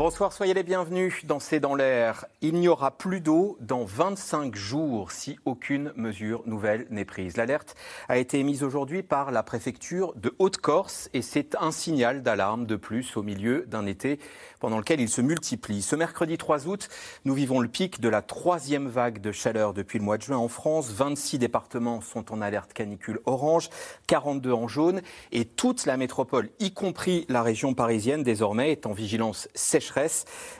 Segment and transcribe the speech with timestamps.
[0.00, 2.24] Bonsoir, soyez les bienvenus dans C'est dans l'air.
[2.40, 7.36] Il n'y aura plus d'eau dans 25 jours si aucune mesure nouvelle n'est prise.
[7.36, 7.74] L'alerte
[8.08, 12.76] a été émise aujourd'hui par la préfecture de Haute-Corse et c'est un signal d'alarme de
[12.76, 14.18] plus au milieu d'un été
[14.58, 15.82] pendant lequel il se multiplie.
[15.82, 16.88] Ce mercredi 3 août,
[17.26, 20.38] nous vivons le pic de la troisième vague de chaleur depuis le mois de juin
[20.38, 20.90] en France.
[20.90, 23.68] 26 départements sont en alerte canicule orange,
[24.06, 28.92] 42 en jaune et toute la métropole, y compris la région parisienne désormais, est en
[28.92, 29.46] vigilance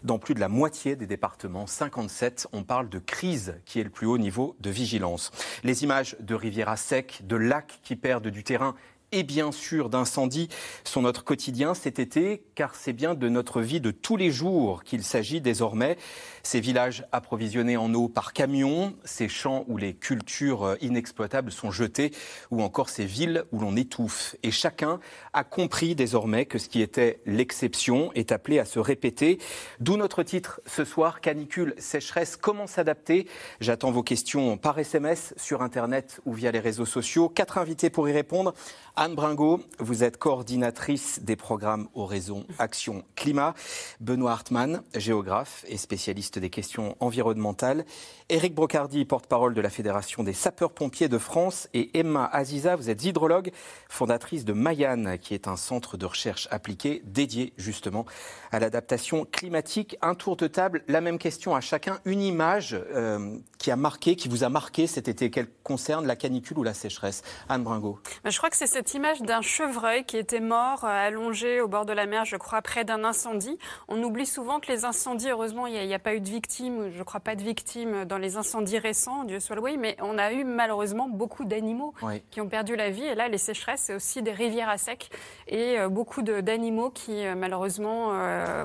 [0.02, 3.90] dans plus de la moitié des départements, 57, on parle de crise qui est le
[3.90, 5.30] plus haut niveau de vigilance.
[5.64, 8.74] Les images de rivières à sec, de lacs qui perdent du terrain
[9.12, 10.48] et bien sûr d'incendies
[10.84, 14.84] sont notre quotidien cet été, car c'est bien de notre vie de tous les jours
[14.84, 15.96] qu'il s'agit désormais.
[16.42, 22.12] Ces villages approvisionnés en eau par camion, ces champs où les cultures inexploitables sont jetées,
[22.50, 24.36] ou encore ces villes où l'on étouffe.
[24.42, 25.00] Et chacun
[25.32, 29.38] a compris désormais que ce qui était l'exception est appelé à se répéter.
[29.80, 33.26] D'où notre titre ce soir, canicule, sécheresse, comment s'adapter?
[33.60, 37.28] J'attends vos questions par SMS, sur Internet ou via les réseaux sociaux.
[37.28, 38.54] Quatre invités pour y répondre.
[38.96, 43.54] Anne Bringot, vous êtes coordinatrice des programmes Horizon Action Climat.
[44.00, 47.84] Benoît Hartmann, géographe et spécialiste des questions environnementales.
[48.28, 51.68] Éric Brocardi, porte-parole de la Fédération des sapeurs-pompiers de France.
[51.72, 53.52] Et Emma Aziza, vous êtes hydrologue,
[53.88, 58.06] fondatrice de Mayan, qui est un centre de recherche appliquée dédié justement
[58.50, 59.96] à l'adaptation climatique.
[60.02, 62.00] Un tour de table, la même question à chacun.
[62.04, 66.16] Une image euh, qui a marqué, qui vous a marqué cet été, qu'elle concerne la
[66.16, 67.22] canicule ou la sécheresse.
[67.48, 68.00] Anne Bringot.
[68.24, 71.84] Je crois que c'est cette image d'un chevreuil qui était mort, euh, allongé au bord
[71.84, 73.58] de la mer, je crois, près d'un incendie.
[73.88, 76.98] On oublie souvent que les incendies, heureusement, il n'y a, pas eu de victimes, je
[76.98, 80.32] ne crois pas de victimes dans les incendies récents, Dieu soit loué, mais on a
[80.32, 81.92] eu malheureusement beaucoup d'animaux
[82.30, 83.04] qui ont perdu la vie.
[83.04, 85.10] Et là, les sécheresses, c'est aussi des rivières à sec
[85.46, 88.06] et euh, beaucoup d'animaux qui, euh, malheureusement,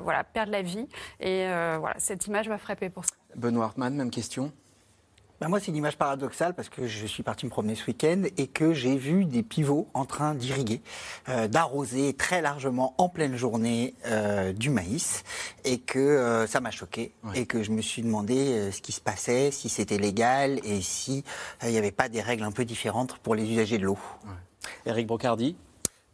[0.02, 0.88] voilà, perdent la vie.
[1.20, 1.44] Et
[1.78, 3.12] voilà, cette image m'a frappé pour ça.
[3.34, 4.50] Benoît Hartmann, même question
[5.40, 8.22] ben moi, c'est une image paradoxale parce que je suis parti me promener ce week-end
[8.38, 10.80] et que j'ai vu des pivots en train d'irriguer,
[11.28, 15.24] euh, d'arroser très largement en pleine journée euh, du maïs
[15.64, 19.00] et que euh, ça m'a choqué et que je me suis demandé ce qui se
[19.00, 21.22] passait, si c'était légal et si
[21.62, 23.98] il n'y avait pas des règles un peu différentes pour les usagers de l'eau.
[24.86, 25.56] Eric Brocardi?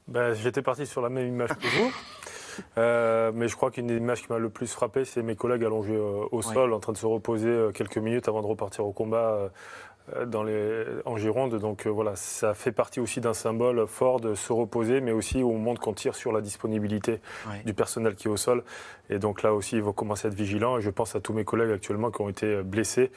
[0.08, 1.92] Ben, J'étais parti sur la même image que vous.
[2.78, 5.64] Euh, mais je crois qu'une des images qui m'a le plus frappé, c'est mes collègues
[5.64, 8.86] allongés euh, au sol, en train de se reposer euh, quelques minutes avant de repartir
[8.86, 9.50] au combat
[10.26, 11.58] dans les, en Gironde.
[11.58, 15.52] Donc voilà, ça fait partie aussi d'un symbole fort de se reposer, mais aussi au
[15.52, 17.20] moment qu'on tire sur la disponibilité
[17.64, 18.64] du personnel qui est au sol.
[19.10, 20.78] Et donc là aussi, il faut commencer à être vigilant.
[20.78, 23.12] Et je pense à tous mes collègues actuellement qui ont été blessés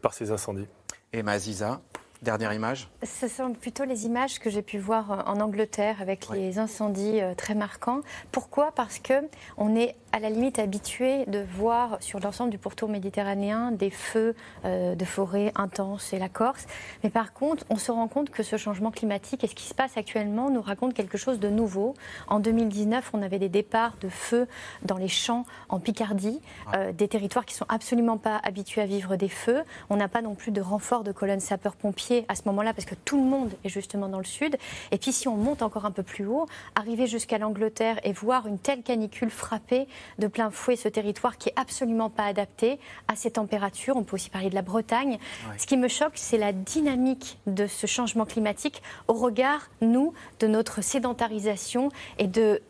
[0.00, 0.68] par ces incendies.
[1.12, 1.82] Et Maziza
[2.22, 2.88] Dernière image.
[3.02, 7.34] Ce sont plutôt les images que j'ai pu voir en Angleterre avec les incendies euh,
[7.34, 8.00] très marquants.
[8.30, 8.70] Pourquoi?
[8.70, 9.14] Parce que
[9.56, 14.34] on est à la limite habitué de voir sur l'ensemble du pourtour méditerranéen des feux
[14.64, 16.66] euh, de forêt intenses et la Corse.
[17.02, 19.74] Mais par contre, on se rend compte que ce changement climatique et ce qui se
[19.74, 21.94] passe actuellement nous raconte quelque chose de nouveau.
[22.28, 24.46] En 2019, on avait des départs de feux
[24.82, 26.40] dans les champs en Picardie,
[26.74, 29.62] euh, des territoires qui sont absolument pas habitués à vivre des feux.
[29.88, 32.94] On n'a pas non plus de renfort de colonnes sapeurs-pompiers à ce moment-là parce que
[32.94, 34.58] tout le monde est justement dans le sud.
[34.90, 38.46] Et puis si on monte encore un peu plus haut, arriver jusqu'à l'Angleterre et voir
[38.46, 39.86] une telle canicule frapper
[40.18, 43.96] de plein fouet ce territoire qui est absolument pas adapté à ces températures.
[43.96, 45.18] On peut aussi parler de la Bretagne.
[45.58, 50.46] Ce qui me choque, c'est la dynamique de ce changement climatique au regard, nous, de
[50.46, 52.62] notre sédentarisation et de,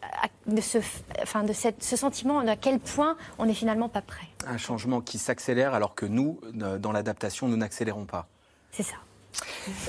[0.47, 0.79] de, ce,
[1.23, 4.27] enfin, de cette, ce sentiment à quel point on n'est finalement pas prêt.
[4.47, 8.29] Un changement qui s'accélère alors que nous, dans l'adaptation, nous n'accélérons pas.
[8.73, 8.97] C'est ça.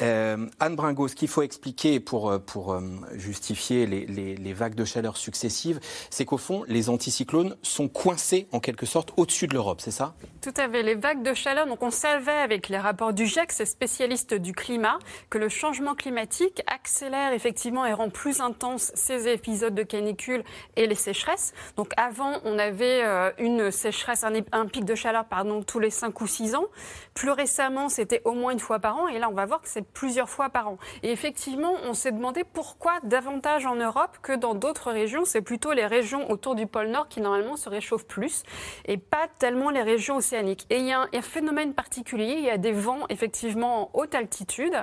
[0.02, 2.82] Euh, Anne Bringo, ce qu'il faut expliquer pour, euh, pour euh,
[3.14, 8.60] justifier les, les, vagues de chaleur successives, c'est qu'au fond, les anticyclones sont coincés en
[8.60, 10.14] quelque sorte au-dessus de l'Europe, c'est ça?
[10.42, 10.84] Tout à fait.
[10.84, 14.54] Les vagues de chaleur, donc on savait avec les rapports du GIEC, ces spécialistes du
[14.54, 15.00] climat,
[15.30, 20.44] que le changement climatique accélère effectivement et rend plus intense ces épisodes de canicule
[20.76, 21.54] et les sécheresses.
[21.78, 23.02] Donc avant, on avait
[23.40, 26.66] une sécheresse, un, un pic de chaleur pardon, tous les 5 ou 6 ans.
[27.14, 29.08] Plus récemment, c'était au moins une fois par an.
[29.08, 30.78] Et là, on va voir que c'est plusieurs fois par an.
[31.02, 35.26] Et effectivement, on s'est demandé pourquoi davantage en Europe que dans d'autres régions.
[35.26, 38.44] C'est plutôt les régions autour du pôle Nord qui normalement se réchauffent plus
[38.86, 40.68] et pas tellement les régions océaniques.
[40.70, 44.14] Et il y a un, phénomène particulier, il y a des vents effectivement en haute
[44.14, 44.76] altitude,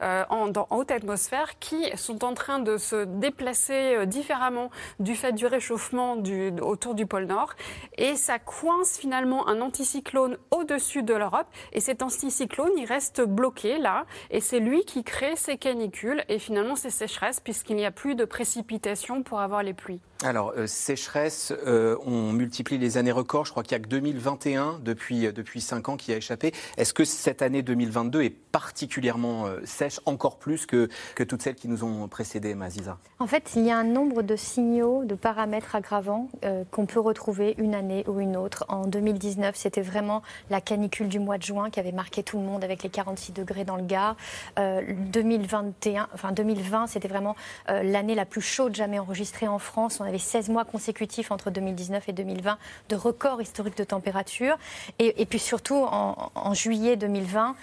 [0.00, 4.70] euh, en, haute atmosphère, qui sont en train de se déplacer euh, différemment
[5.00, 6.16] du fait du réchauffement
[6.62, 7.54] autour du pôle Nord.
[7.98, 11.48] Et ça coince finalement un anticyclone au-dessus de l'Europe.
[11.72, 13.97] Et cet anticyclone, il reste bloqué là.
[14.30, 18.14] Et c'est lui qui crée ces canicules et finalement ces sécheresses, puisqu'il n'y a plus
[18.14, 20.00] de précipitations pour avoir les pluies.
[20.24, 23.44] Alors, euh, sécheresse, euh, on multiplie les années records.
[23.44, 26.52] Je crois qu'il n'y a que 2021 depuis, euh, depuis 5 ans qui a échappé.
[26.76, 31.68] Est-ce que cette année 2022 est particulièrement sèche, encore plus que, que toutes celles qui
[31.68, 32.98] nous ont précédées, Maziza?
[33.20, 36.28] En fait, il y a un nombre de signaux, de paramètres aggravants
[36.72, 38.64] qu'on peut retrouver une année ou une autre.
[38.68, 42.44] En 2019, c'était vraiment la canicule du mois de juin qui avait marqué tout le
[42.44, 44.16] monde avec les 46 degrés dans le Gard.
[44.56, 47.36] 2021, enfin 2020, c'était vraiment
[47.68, 52.12] l'année la plus chaude jamais enregistrée en France avait 16 mois consécutifs entre 2019 et
[52.12, 52.58] 2020
[52.88, 54.56] de records historiques de température.
[54.98, 57.54] Et, puis surtout, en, juillet 2020,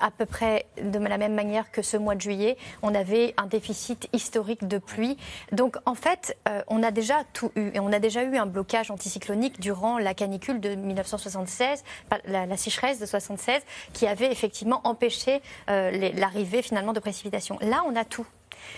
[0.00, 3.46] à peu près de la même manière que ce mois de juillet, on avait un
[3.46, 5.16] déficit historique de pluie.
[5.52, 7.70] Donc en fait, euh, on a déjà tout eu.
[7.74, 11.84] Et on a déjà eu un blocage anticyclonique durant la canicule de 1976,
[12.26, 13.62] la, sécheresse de 76,
[13.92, 17.58] qui avait effectivement empêché euh, l'arrivée finalement de précipitations.
[17.60, 18.26] Là, on a tout.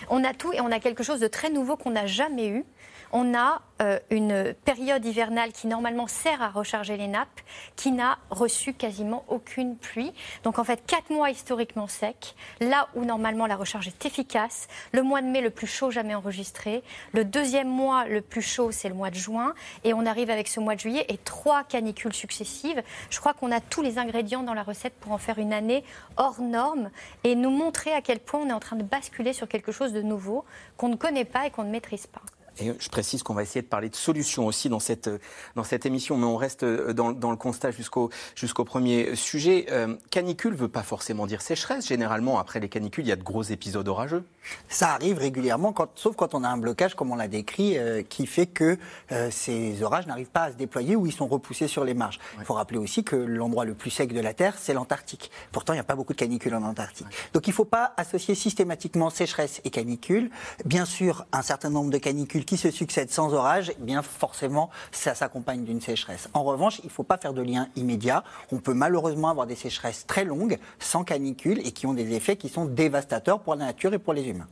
[0.09, 2.65] On a tout et on a quelque chose de très nouveau qu'on n'a jamais eu
[3.11, 7.41] on a euh, une période hivernale qui normalement sert à recharger les nappes,
[7.75, 10.13] qui n'a reçu quasiment aucune pluie.
[10.43, 14.67] Donc en fait, quatre mois historiquement secs, là où normalement la recharge est efficace.
[14.91, 16.83] Le mois de mai le plus chaud jamais enregistré.
[17.13, 19.53] Le deuxième mois le plus chaud, c'est le mois de juin.
[19.83, 22.81] Et on arrive avec ce mois de juillet et trois canicules successives.
[23.09, 25.83] Je crois qu'on a tous les ingrédients dans la recette pour en faire une année
[26.17, 26.89] hors norme
[27.23, 29.76] et nous montrer à quel point on est en train de basculer sur quelque chose
[29.85, 30.45] de nouveau
[30.77, 32.21] qu'on ne connaît pas et qu'on ne maîtrise pas.
[32.59, 35.09] Et je précise qu'on va essayer de parler de solutions aussi dans cette,
[35.55, 39.65] dans cette émission, mais on reste dans, dans le constat jusqu'au jusqu'au premier sujet.
[39.71, 41.87] Euh, canicule ne veut pas forcément dire sécheresse.
[41.87, 44.23] Généralement, après les canicules, il y a de gros épisodes orageux.
[44.69, 48.01] Ça arrive régulièrement, quand, sauf quand on a un blocage, comme on l'a décrit, euh,
[48.03, 48.77] qui fait que
[49.11, 52.19] euh, ces orages n'arrivent pas à se déployer ou ils sont repoussés sur les marges.
[52.39, 55.31] Il faut rappeler aussi que l'endroit le plus sec de la Terre, c'est l'Antarctique.
[55.51, 57.07] Pourtant, il n'y a pas beaucoup de canicules en Antarctique.
[57.33, 60.29] Donc il ne faut pas associer systématiquement sécheresse et canicule.
[60.65, 64.71] Bien sûr, un certain nombre de canicules qui se succèdent sans orage, eh bien forcément,
[64.91, 66.29] ça s'accompagne d'une sécheresse.
[66.33, 68.23] En revanche, il ne faut pas faire de lien immédiat.
[68.51, 72.37] On peut malheureusement avoir des sécheresses très longues, sans canicule, et qui ont des effets
[72.37, 74.47] qui sont dévastateurs pour la nature et pour les humains.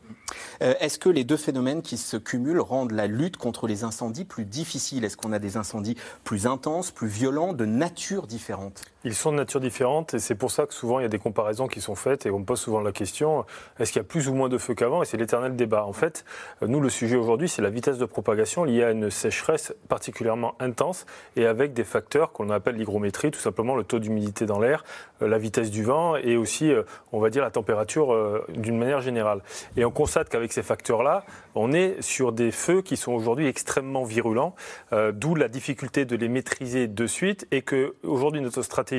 [0.61, 4.25] Euh, est-ce que les deux phénomènes qui se cumulent rendent la lutte contre les incendies
[4.25, 5.05] plus difficile?
[5.05, 8.83] Est-ce qu'on a des incendies plus intenses, plus violents, de nature différente?
[9.05, 11.19] Ils sont de nature différente et c'est pour ça que souvent il y a des
[11.19, 13.45] comparaisons qui sont faites et on me pose souvent la question
[13.79, 15.03] est-ce qu'il y a plus ou moins de feu qu'avant?
[15.03, 15.85] Et c'est l'éternel débat.
[15.85, 16.25] En fait,
[16.63, 20.55] euh, nous, le sujet aujourd'hui, c'est la vitesse de propagation liée à une sécheresse particulièrement
[20.59, 21.05] intense
[21.35, 24.83] et avec des facteurs qu'on appelle l'hygrométrie, tout simplement le taux d'humidité dans l'air,
[25.21, 26.73] euh, la vitesse du vent et aussi,
[27.11, 29.41] on va dire, la température d'une manière générale.
[29.77, 31.25] Et on constate qu'avec ces facteurs-là,
[31.55, 34.55] on est sur des feux qui sont aujourd'hui extrêmement virulents,
[34.93, 38.94] euh, d'où la difficulté de les maîtriser de suite et que aujourd'hui notre stratégie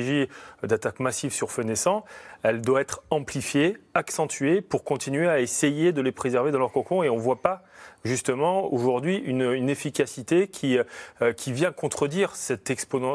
[0.63, 2.05] d'attaque massive sur feu naissant,
[2.43, 7.03] elle doit être amplifiée, accentuée pour continuer à essayer de les préserver dans leur cocon
[7.03, 7.63] et on ne voit pas
[8.05, 10.77] justement aujourd'hui une, efficacité qui,
[11.21, 12.71] euh, qui vient contredire cette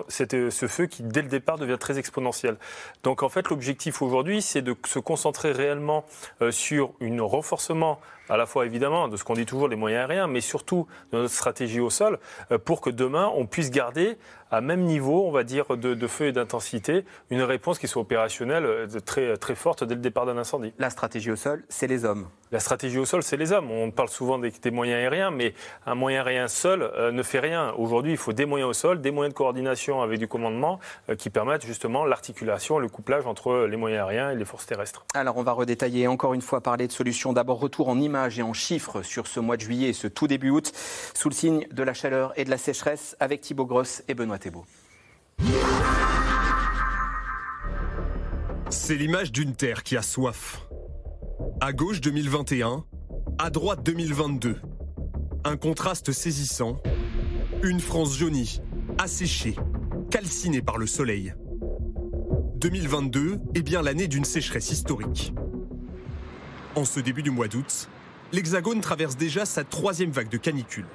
[0.08, 2.56] cette, ce feu qui dès le départ devient très exponentiel.
[3.02, 6.05] Donc en fait l'objectif aujourd'hui c'est de se concentrer réellement
[6.43, 10.11] euh, sur un renforcement à la fois évidemment de ce qu'on dit toujours les moyens
[10.11, 12.19] aériens, mais surtout de notre stratégie au sol,
[12.50, 14.17] euh, pour que demain on puisse garder
[14.52, 18.66] à même niveau, on va dire, de, feu et d'intensité, une réponse qui soit opérationnelle
[18.66, 20.75] euh, très, très forte dès le départ d'un incendie.
[20.78, 22.28] La stratégie au sol, c'est les hommes.
[22.50, 23.71] La stratégie au sol, c'est les hommes.
[23.71, 25.54] On parle souvent des, moyens aériens, mais
[25.87, 27.73] un moyen aérien seul euh, ne fait rien.
[27.78, 30.78] Aujourd'hui, il faut des moyens au sol, des moyens de coordination avec du commandement
[31.16, 35.06] qui permettent justement l'articulation le couplage entre les moyens aériens et les forces terrestres.
[35.14, 37.32] Alors, on va redétailler encore une fois, parler de solutions.
[37.32, 40.26] D'abord, retour en images et en chiffres sur ce mois de juillet et ce tout
[40.26, 40.73] début août,
[41.14, 44.38] sous le signe de la chaleur et de la sécheresse, avec Thibaut Grosse et Benoît
[48.70, 50.66] C'est l'image d'une terre qui a soif.
[51.61, 52.84] À gauche 2021,
[53.38, 54.56] à droite 2022.
[55.44, 56.80] Un contraste saisissant.
[57.62, 58.61] Une France jaunie,
[58.99, 59.56] asséchée,
[60.11, 61.34] calcinée par le soleil.
[62.56, 65.34] 2022 est bien l'année d'une sécheresse historique.
[66.75, 67.88] En ce début du mois d'août,
[68.32, 70.87] l'Hexagone traverse déjà sa troisième vague de canicule.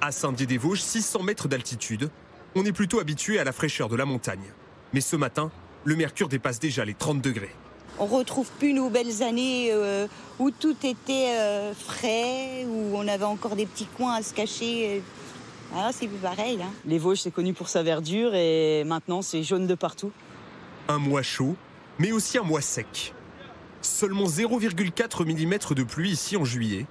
[0.00, 2.10] À Saint-Dié-des-Vosges, 600 mètres d'altitude,
[2.54, 4.52] on est plutôt habitué à la fraîcheur de la montagne.
[4.92, 5.50] Mais ce matin,
[5.84, 7.54] le mercure dépasse déjà les 30 degrés.
[7.98, 10.06] On retrouve plus nos belles années euh,
[10.38, 15.02] où tout était euh, frais, où on avait encore des petits coins à se cacher.
[15.74, 16.58] Ah, c'est plus pareil.
[16.62, 16.70] Hein.
[16.86, 20.10] Les Vosges, c'est connu pour sa verdure et maintenant, c'est jaune de partout.
[20.88, 21.56] Un mois chaud,
[21.98, 23.14] mais aussi un mois sec.
[23.80, 26.86] Seulement 0,4 mm de pluie ici en juillet.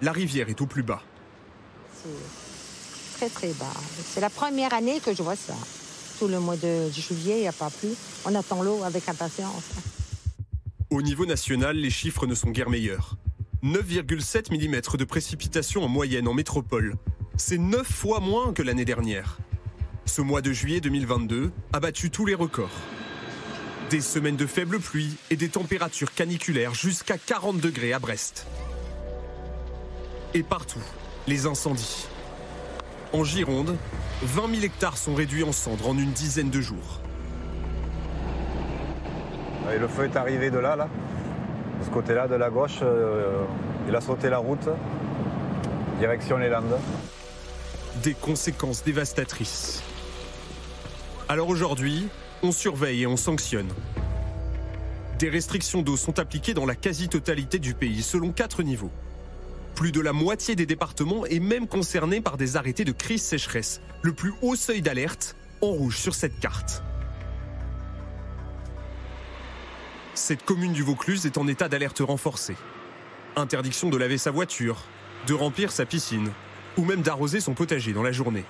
[0.00, 1.02] La rivière est au plus bas.
[2.02, 2.41] C'est
[3.28, 3.72] très bas.
[4.04, 5.54] C'est la première année que je vois ça.
[6.18, 7.88] Tout le mois de juillet, il n'y a pas plu.
[8.24, 9.64] On attend l'eau avec impatience.
[10.90, 13.16] Au niveau national, les chiffres ne sont guère meilleurs.
[13.64, 16.96] 9,7 mm de précipitations en moyenne en métropole.
[17.36, 19.38] C'est 9 fois moins que l'année dernière.
[20.04, 22.70] Ce mois de juillet 2022 a battu tous les records.
[23.88, 28.46] Des semaines de faible pluie et des températures caniculaires jusqu'à 40 degrés à Brest.
[30.34, 30.82] Et partout,
[31.26, 32.06] les incendies.
[33.12, 33.76] En Gironde,
[34.22, 37.00] 20 000 hectares sont réduits en cendres en une dizaine de jours.
[39.74, 40.88] Et le feu est arrivé de là, là.
[41.80, 43.44] De ce côté-là, de la gauche, euh,
[43.86, 44.66] il a sauté la route,
[45.98, 46.78] direction les Landes.
[48.02, 49.82] Des conséquences dévastatrices.
[51.28, 52.08] Alors aujourd'hui,
[52.42, 53.68] on surveille et on sanctionne.
[55.18, 58.90] Des restrictions d'eau sont appliquées dans la quasi-totalité du pays, selon quatre niveaux.
[59.74, 63.80] Plus de la moitié des départements est même concernée par des arrêtés de crise sécheresse,
[64.02, 66.82] le plus haut seuil d'alerte en rouge sur cette carte.
[70.14, 72.56] Cette commune du Vaucluse est en état d'alerte renforcée.
[73.34, 74.82] Interdiction de laver sa voiture,
[75.26, 76.30] de remplir sa piscine,
[76.76, 78.44] ou même d'arroser son potager dans la journée.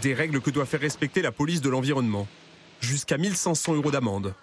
[0.00, 2.28] Des règles que doit faire respecter la police de l'environnement.
[2.80, 4.34] Jusqu'à 1500 euros d'amende.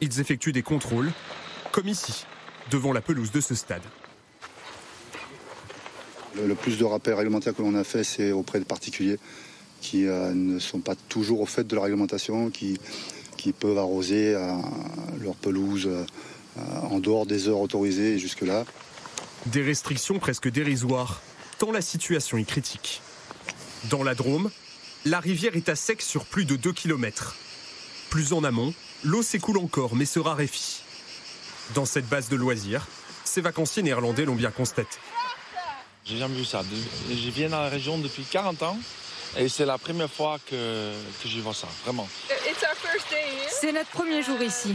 [0.00, 1.12] Ils effectuent des contrôles,
[1.72, 2.24] comme ici,
[2.70, 3.82] devant la pelouse de ce stade.
[6.46, 9.18] Le, plus de rappels réglementaires que l'on a fait, c'est auprès de particuliers
[9.80, 12.78] qui euh, ne sont pas toujours au fait de la réglementation, qui,
[13.58, 14.52] peuvent arroser euh,
[15.22, 16.04] leur pelouse euh,
[16.82, 18.64] en dehors des heures autorisées jusque-là.
[19.46, 21.22] Des restrictions presque dérisoires,
[21.58, 23.00] tant la situation est critique.
[23.88, 24.50] Dans la Drôme,
[25.06, 27.36] la rivière est à sec sur plus de 2 km.
[28.10, 30.82] Plus en amont, l'eau s'écoule encore mais se raréfie.
[31.74, 32.86] Dans cette base de loisirs,
[33.24, 34.98] ces vacanciers néerlandais l'ont bien constaté.
[36.04, 36.62] J'ai jamais vu ça.
[37.10, 38.78] Je viens dans la région depuis 40 ans
[39.36, 40.92] et c'est la première fois que,
[41.22, 42.08] que je vois ça, vraiment.
[43.48, 44.74] C'est notre premier jour ici.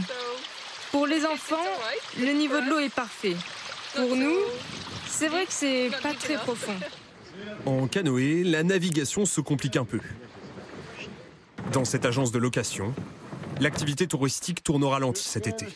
[0.90, 1.56] Pour les enfants,
[2.18, 3.36] le niveau de l'eau est parfait.
[3.94, 4.36] Pour nous,
[5.08, 6.74] c'est vrai que c'est pas très profond.
[7.66, 10.00] En canoë, la navigation se complique un peu.
[11.72, 12.94] Dans cette agence de location,
[13.60, 15.66] l'activité touristique tourne au ralenti cet été.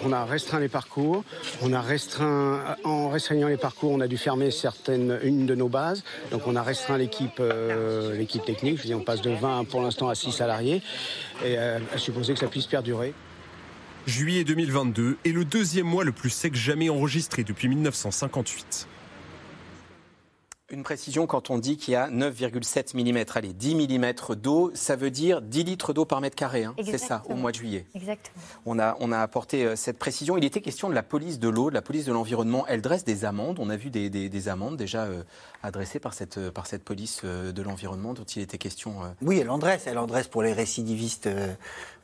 [0.00, 1.24] On a restreint les parcours.
[1.62, 5.68] On a restreint, en restreignant les parcours, on a dû fermer certaines, une de nos
[5.68, 6.02] bases.
[6.30, 8.80] Donc on a restreint l'équipe, euh, l'équipe technique.
[8.94, 10.82] On passe de 20 pour l'instant à 6 salariés.
[11.44, 13.14] Et euh, à supposer que ça puisse perdurer.
[14.06, 18.88] Juillet 2022 est le deuxième mois le plus sec jamais enregistré depuis 1958.
[20.72, 24.96] Une précision, quand on dit qu'il y a 9,7 mm, allez, 10 mm d'eau, ça
[24.96, 27.84] veut dire 10 litres d'eau par mètre carré, hein, c'est ça, au mois de juillet.
[27.94, 28.42] Exactement.
[28.64, 30.38] On a, on a apporté euh, cette précision.
[30.38, 32.64] Il était question de la police de l'eau, de la police de l'environnement.
[32.68, 33.58] Elle dresse des amendes.
[33.60, 35.22] On a vu des, des, des amendes déjà euh,
[35.62, 39.02] adressées par cette, euh, par cette police euh, de l'environnement dont il était question.
[39.04, 39.86] euh, Oui, elle en dresse.
[39.86, 41.52] Elle en dresse pour les récidivistes euh,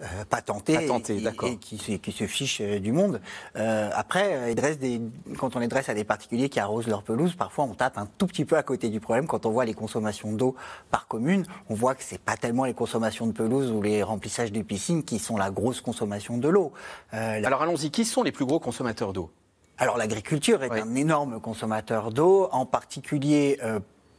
[0.03, 1.49] euh, patentés, Patentés, et- d'accord.
[1.49, 3.23] et qui, se- qui se fichent euh, du monde.
[3.57, 5.01] Euh, après, elle dresse des,
[5.39, 8.07] quand on les dresse à des particuliers qui arrosent leur pelouse, parfois on tape un
[8.19, 9.27] tout petit peu à côté du problème.
[9.27, 10.55] Quand on voit les consommations d'eau
[10.91, 14.53] par commune, on voit que c'est pas tellement les consommations de pelouse ou les remplissages
[14.53, 16.73] de piscines qui sont la grosse consommation de l'eau.
[17.15, 19.31] Euh, la- Alors allons-y, qui sont les plus gros consommateurs d'eau?
[19.79, 23.79] Alors l'agriculture est un énorme consommateur d'eau, en particulier euh,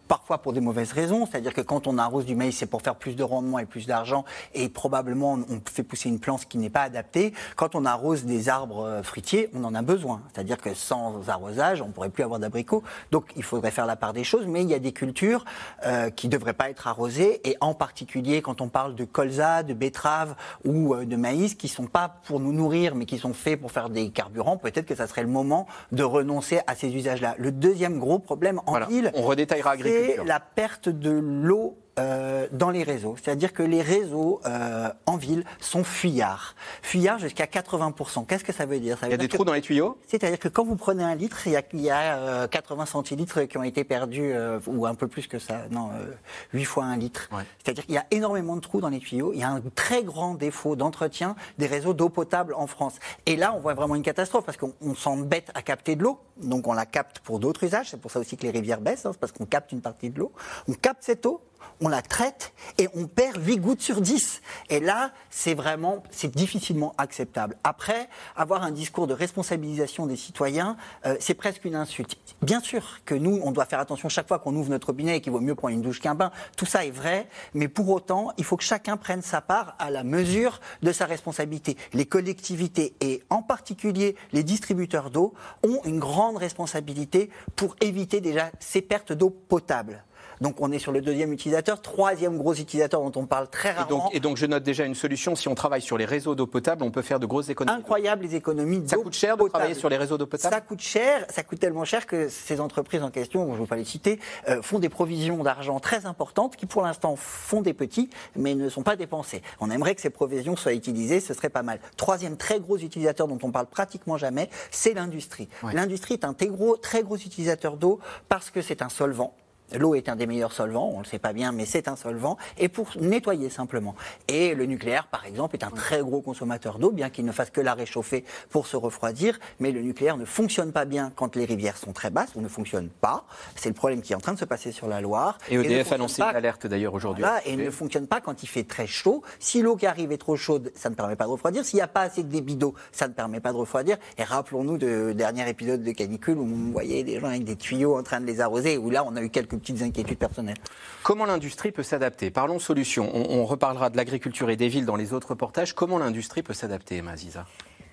[0.10, 2.96] parfois pour des mauvaises raisons, c'est-à-dire que quand on arrose du maïs, c'est pour faire
[2.96, 6.72] plus de rendement et plus d'argent, et probablement on fait pousser une plante qui n'est
[6.72, 7.34] pas adaptée.
[7.56, 11.82] Quand on arrose des arbres euh, fruitiers, on en a besoin, c'est-à-dire que sans arrosage,
[11.82, 12.84] on pourrait plus avoir d'abricots.
[13.12, 15.46] Donc il faudrait faire la part des choses, mais il y a des cultures
[15.86, 19.74] euh, qui devraient pas être arrosées, et en particulier quand on parle de colza, de
[19.74, 20.36] betterave
[20.66, 23.72] ou euh, de maïs, qui sont pas pour nous nourrir, mais qui sont faits pour
[23.72, 27.36] faire des carburants, peut-être que ça serait le moment de renoncer à ces usages-là.
[27.38, 32.48] Le deuxième gros problème en Voilà, ville, on redétaillera c'est la perte de l'eau euh,
[32.52, 33.16] dans les réseaux.
[33.22, 36.56] C'est-à-dire que les réseaux euh, en ville sont fuyards.
[36.82, 38.26] Fuyards jusqu'à 80%.
[38.26, 38.98] Qu'est-ce que ça veut dire?
[38.98, 39.98] Ça Il y a des trous que- dans les tuyaux?
[40.08, 42.86] C'est-à-dire que quand vous prenez un litre, il y a, il y a, euh, 80
[42.86, 44.34] centilitres qui ont été perdus,
[44.68, 46.12] ou un peu plus que ça, non, euh,
[46.54, 47.30] 8 fois un litre.
[47.64, 49.32] C'est-à-dire qu'il y a énormément de trous dans les tuyaux.
[49.34, 52.96] Il y a un très grand défaut d'entretien des réseaux d'eau potable en France.
[53.26, 56.20] Et là, on voit vraiment une catastrophe parce qu'on on s'embête à capter de l'eau.
[56.38, 57.90] Donc on la capte pour d'autres usages.
[57.90, 60.10] C'est pour ça aussi que les rivières baissent, hein, c'est parce qu'on capte une partie
[60.10, 60.32] de l'eau.
[60.70, 61.42] On capte cette eau,
[61.82, 64.42] on la traite et on perd 8 gouttes sur 10.
[64.70, 67.56] Et là, c'est vraiment, c'est difficilement acceptable.
[67.64, 72.18] Après, avoir un discours de responsabilisation des citoyens, euh, c'est presque une insulte.
[72.42, 75.22] Bien sûr que nous, on doit faire attention chaque fois qu'on ouvre notre robinet et
[75.22, 76.32] qu'il vaut mieux prendre une douche qu'un bain.
[76.58, 79.90] Tout ça est vrai, mais pour autant, il faut que chacun prenne sa part à
[79.90, 81.78] la mesure de sa responsabilité.
[81.94, 88.52] Les collectivités et en particulier les distributeurs d'eau ont une grande responsabilité pour éviter déjà
[88.60, 90.04] ces pertes d'eau potable.
[90.42, 93.74] Donc on est sur le deuxième utilisateur, troisième gros utilisateur dont on parle très Et
[93.74, 93.98] rarement.
[94.06, 95.36] donc, et donc, je note déjà une solution.
[95.36, 97.78] Si on travaille sur les réseaux d'eau potable, on peut faire de grosses économies.
[97.78, 98.84] Incroyable les économies.
[98.88, 101.60] Ça coûte cher de travailler sur les réseaux d'eau potable Ça coûte cher, ça coûte
[101.60, 104.80] tellement cher que ces entreprises en question, je ne veux pas les citer, euh, font
[104.80, 108.96] des provisions d'argent très importantes qui pour l'instant font des petits mais ne sont pas
[108.96, 109.42] dépensées.
[109.60, 111.80] On aimerait que ces provisions soient utilisées, ce serait pas mal.
[111.98, 115.50] Troisième très gros utilisateur dont on parle pratiquement jamais, c'est l'industrie.
[115.74, 119.34] L'industrie est un très gros, très gros utilisateur d'eau parce que c'est un solvant.
[119.76, 121.96] L'eau est un des meilleurs solvants, on ne le sait pas bien, mais c'est un
[121.96, 123.96] solvant, et pour nettoyer simplement.
[124.28, 127.50] Et le nucléaire, par exemple, est un très gros consommateur d'eau, bien qu'il ne fasse
[127.50, 131.46] que la réchauffer pour se refroidir, mais le nucléaire ne fonctionne pas bien quand les
[131.46, 133.26] rivières sont très basses, ou ne fonctionne pas.
[133.56, 135.38] C'est le problème qui est en train de se passer sur la Loire.
[135.50, 137.24] Et EDF a lancé une alerte d'ailleurs aujourd'hui.
[137.24, 139.24] voilà, et ne fonctionne pas quand il fait très chaud.
[139.40, 141.64] Si l'eau qui arrive est trop chaude, ça ne permet pas de refroidir.
[141.66, 143.98] S'il n'y a pas assez de débit d'eau, ça ne permet pas de refroidir.
[144.18, 147.98] Et rappelons-nous de dernier épisode de canicule où on voyait des gens avec des tuyaux
[147.98, 150.58] en train de les arroser, où là on a eu quelques petites inquiétudes personnelles.
[151.04, 153.10] Comment l'industrie peut s'adapter Parlons solutions.
[153.14, 155.74] On, on reparlera de l'agriculture et des villes dans les autres reportages.
[155.74, 157.46] Comment l'industrie peut s'adapter, Emma Ziza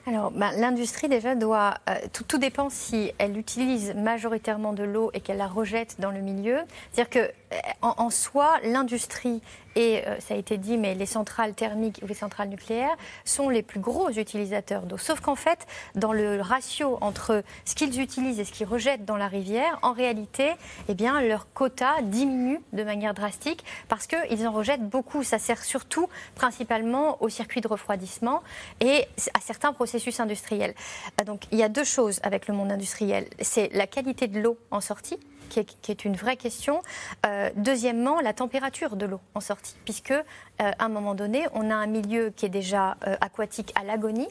[0.07, 1.75] Alors, ben, l'industrie déjà doit.
[1.89, 6.11] euh, tout, tout dépend si elle utilise majoritairement de l'eau et qu'elle la rejette dans
[6.11, 6.59] le milieu.
[6.93, 9.43] C'est-à-dire que euh, en, en soi, l'industrie
[9.77, 13.49] et euh, ça a été dit, mais les centrales thermiques ou les centrales nucléaires sont
[13.51, 14.99] les plus gros utilisateurs d'eau.
[14.99, 19.19] Sauf qu'en fait, dans le ratio entre ce qu'ils utilisent et ce qu'ils rejettent dans
[19.19, 20.53] la rivière, en réalité,
[20.89, 25.23] eh bien, leur quota diminue de manière drastique parce qu'ils en rejettent beaucoup.
[25.23, 28.43] Ça sert surtout, principalement, au circuit de refroidissement
[28.81, 29.05] et
[29.35, 30.75] à certains processus industriels.
[31.21, 33.29] Euh, Donc, il y a deux choses avec le monde industriel.
[33.41, 36.83] C'est la qualité de l'eau en sortie qui est, une vraie question.
[37.25, 40.15] Euh, deuxièmement, la température de l'eau en sortie, puisque
[40.61, 43.85] euh, à un moment donné, on a un milieu qui est déjà euh, aquatique à
[43.85, 44.29] l'agonie.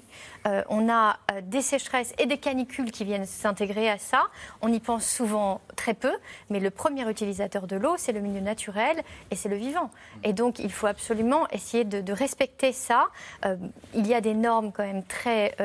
[0.48, 4.24] Euh, on a des sécheresses et des canicules qui viennent s'intégrer à ça.
[4.62, 6.14] On y pense souvent très peu,
[6.50, 9.92] mais le premier utilisateur de l'eau, c'est le milieu naturel et c'est le vivant.
[10.24, 13.08] Et donc, il faut absolument essayer de, de respecter ça.
[13.94, 15.56] Il y a des normes quand même très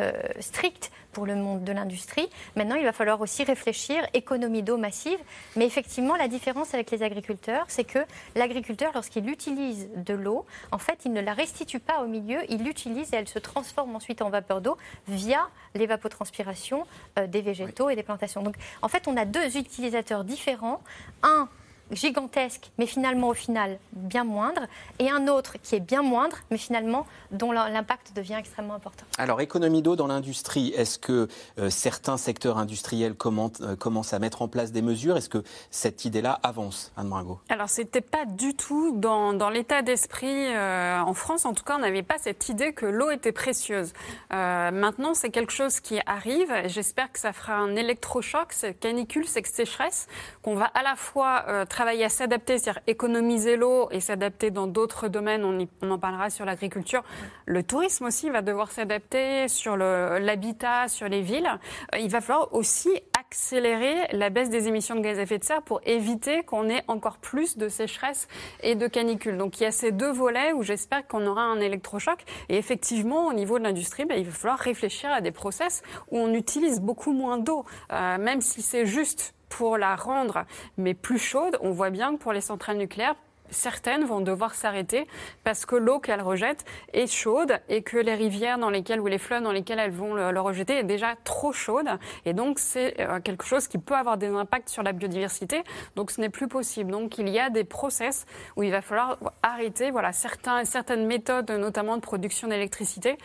[0.41, 2.29] strictes pour le monde de l'industrie.
[2.57, 5.19] Maintenant, il va falloir aussi réfléchir économie d'eau massive.
[5.57, 7.99] Mais effectivement, la différence avec les agriculteurs, c'est que
[8.37, 12.65] l'agriculteur, lorsqu'il utilise de l'eau, en fait, il ne la restitue pas au milieu, il
[12.65, 14.77] l'utilise et elle se transforme ensuite en vapeur d'eau
[15.09, 16.87] via l'évapotranspiration
[17.19, 18.43] euh, des végétaux et des plantations.
[18.43, 20.81] Donc, en fait, on a deux utilisateurs différents.
[21.23, 21.49] Un
[21.91, 24.63] gigantesque, mais finalement au final bien moindre,
[24.99, 29.05] et un autre qui est bien moindre, mais finalement dont l'impact devient extrêmement important.
[29.19, 34.19] Alors, économie d'eau dans l'industrie, est-ce que euh, certains secteurs industriels commentent- euh, commencent à
[34.19, 35.17] mettre en place des mesures?
[35.17, 39.83] Est-ce que cette idée-là avance, Anne Bringot Alors, c'était pas du tout dans, dans l'état
[39.83, 41.45] d'esprit euh, en France.
[41.45, 43.93] En tout cas, on n'avait pas cette idée que l'eau était précieuse.
[44.33, 46.51] Euh, maintenant, c'est quelque chose qui arrive.
[46.51, 50.07] et J'espère que ça fera un électrochoc, cette canicule, cette sécheresse,
[50.43, 54.67] qu'on va à la fois euh, travailler à s'adapter, c'est-à-dire économiser l'eau et s'adapter dans
[54.67, 55.47] d'autres domaines.
[55.47, 57.03] On, en parlera sur l'agriculture.
[57.47, 61.51] Le tourisme aussi va devoir s'adapter sur l'habitat, sur les villes.
[61.95, 65.45] Euh, Il va falloir aussi accélérer la baisse des émissions de gaz à effet de
[65.45, 68.29] serre pour éviter qu'on ait encore plus de sécheresse
[68.63, 69.39] et de canicule.
[69.39, 72.19] Donc il y a ces deux volets où j'espère qu'on aura un électrochoc.
[72.51, 76.19] Et effectivement, au niveau de l'industrie, ben, il va falloir réfléchir à des process où
[76.19, 80.47] on utilise beaucoup moins d'eau, Euh, même si c'est juste pour la rendre
[80.79, 81.59] mais plus chaude.
[81.61, 83.17] On voit bien que pour les centrales nucléaires,
[83.51, 85.07] certaines vont devoir s'arrêter
[85.45, 89.19] parce que l'eau qu'elles rejettent est chaude et que les rivières dans lesquelles ou les
[89.19, 91.89] fleuves dans lesquelles elles vont le, le rejeter est déjà trop chaude.
[92.25, 95.63] Et donc, c'est euh, quelque chose qui peut avoir des impacts sur la biodiversité.
[95.97, 96.93] Donc, ce n'est plus possible.
[96.93, 101.51] Donc, il y a des process où il va falloir arrêter voilà, certains, certaines méthodes,
[101.51, 103.19] notamment de production d'électricité,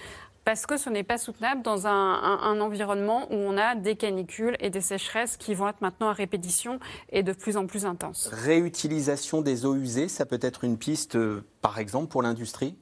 [0.46, 3.96] parce que ce n'est pas soutenable dans un, un- un environnement où on a des
[3.96, 6.80] canicules et des sécheresses qui vont être maintenant à répétition
[7.12, 8.30] et de plus en plus intenses.
[8.32, 12.78] Réutilisation des eaux usées, ça peut être une piste, euh, par exemple, pour l'industrie?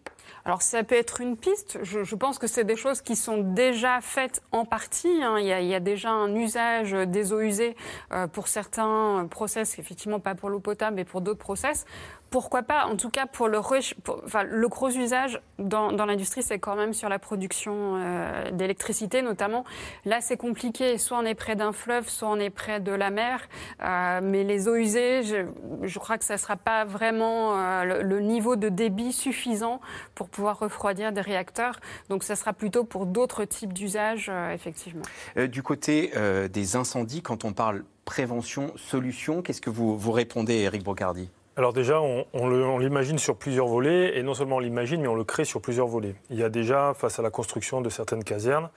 [0.46, 1.80] Alors ça peut être une piste.
[1.84, 5.24] Je, pense que c'est des choses qui sont déjà faites en partie.
[5.24, 5.38] Hein.
[5.40, 7.78] Il, y a, déjà un usage des eaux usées
[8.12, 11.86] euh, pour certains process, effectivement pas pour l'eau potable, mais pour d'autres process
[12.34, 13.60] pourquoi pas En tout cas, pour le,
[14.68, 19.66] gros usage dans, l'industrie, c'est quand même sur la production euh, d'électricité, notamment.
[20.04, 20.98] Là, c'est compliqué.
[20.98, 23.48] Soit on est près d'un fleuve, soit on est près de la mer.
[23.84, 28.20] Euh, mais les eaux usées, je, crois que ça ne sera pas vraiment euh, le,
[28.20, 29.80] niveau de débit suffisant
[30.16, 31.80] pour pouvoir refroidir des réacteurs.
[32.10, 35.04] Donc, ça sera plutôt pour d'autres types d'usages, effectivement.
[35.36, 36.12] du côté
[36.52, 41.30] des incendies, quand on parle prévention, solution, qu'est-ce que vous, vous répondez, Eric Brocardi?
[41.56, 45.24] Alors déjà, on, l'imagine sur plusieurs volets, et non seulement on l'imagine, mais on le
[45.24, 46.16] crée sur plusieurs volets.
[46.32, 48.70] Il y a déjà, face à la construction de certaines casernes,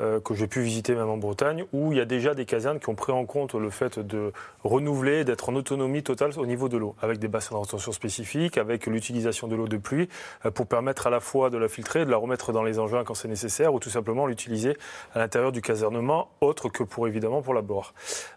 [0.00, 2.80] euh, que j'ai pu visiter même en Bretagne, où il y a déjà des casernes
[2.80, 4.32] qui ont pris en compte le fait de
[4.64, 8.58] renouveler, d'être en autonomie totale au niveau de l'eau, avec des bassins de rétention spécifiques,
[8.58, 10.08] avec l'utilisation de l'eau de pluie,
[10.46, 13.04] euh, pour permettre à la fois de la filtrer, de la remettre dans les engins
[13.04, 14.76] quand c'est nécessaire, ou tout simplement l'utiliser
[15.14, 17.94] à l'intérieur du casernement, autre que pour évidemment pour la boire.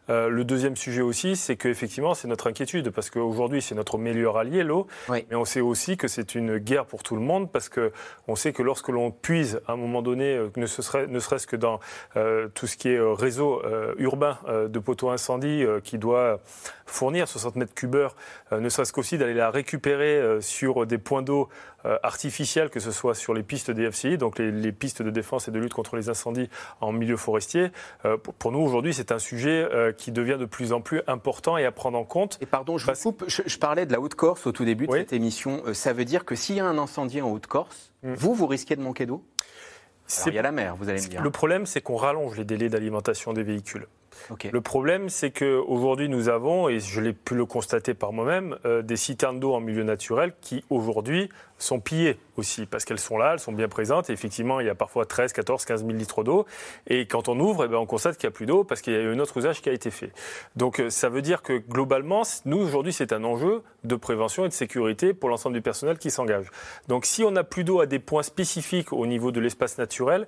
[0.09, 4.37] Euh, le deuxième sujet aussi, c'est qu'effectivement, c'est notre inquiétude, parce qu'aujourd'hui, c'est notre meilleur
[4.37, 7.69] allié, l'eau, mais on sait aussi que c'est une guerre pour tout le monde, parce
[7.69, 11.79] qu'on sait que lorsque l'on puise, à un moment donné, ne serait-ce que dans
[12.15, 16.39] euh, tout ce qui est euh, réseau euh, urbain de poteaux incendie qui doit
[16.85, 18.15] fournir 60 mètres cubeurs,
[18.51, 21.49] ne serait-ce qu'aussi d'aller la récupérer sur des points d'eau
[22.03, 25.51] artificiels, que ce soit sur les pistes des FCI, donc les, pistes de défense et
[25.51, 26.49] de lutte contre les incendies
[26.81, 27.71] en milieu forestier.
[28.39, 31.71] pour nous, aujourd'hui, c'est un sujet qui devient de plus en plus important et à
[31.71, 32.37] prendre en compte.
[32.41, 35.13] Et pardon, je vous coupe, je, parlais de la Haute-Corse au tout début de cette
[35.13, 35.63] émission.
[35.73, 38.13] ça veut dire que s'il y a un incendie en Haute-Corse, mm.
[38.13, 39.23] vous, vous risquez de manquer d'eau?
[40.27, 41.21] Il y a la mer, vous allez me dire.
[41.21, 43.87] Le problème, c'est qu'on rallonge les délais d'alimentation des véhicules.
[44.51, 48.81] Le problème, c'est qu'aujourd'hui, nous avons, et je l'ai pu le constater par moi-même, euh,
[48.81, 53.33] des citernes d'eau en milieu naturel qui, aujourd'hui, sont pillées aussi, parce qu'elles sont là,
[53.33, 54.09] elles sont bien présentes.
[54.09, 56.45] Et effectivement, il y a parfois 13, 14, 15 000 litres d'eau.
[56.87, 58.93] Et quand on ouvre, eh ben, on constate qu'il n'y a plus d'eau parce qu'il
[58.93, 60.11] y a eu un autre usage qui a été fait.
[60.55, 64.49] Donc euh, ça veut dire que globalement, nous, aujourd'hui, c'est un enjeu de prévention et
[64.49, 66.47] de sécurité pour l'ensemble du personnel qui s'engage.
[66.87, 70.27] Donc si on n'a plus d'eau à des points spécifiques au niveau de l'espace naturel,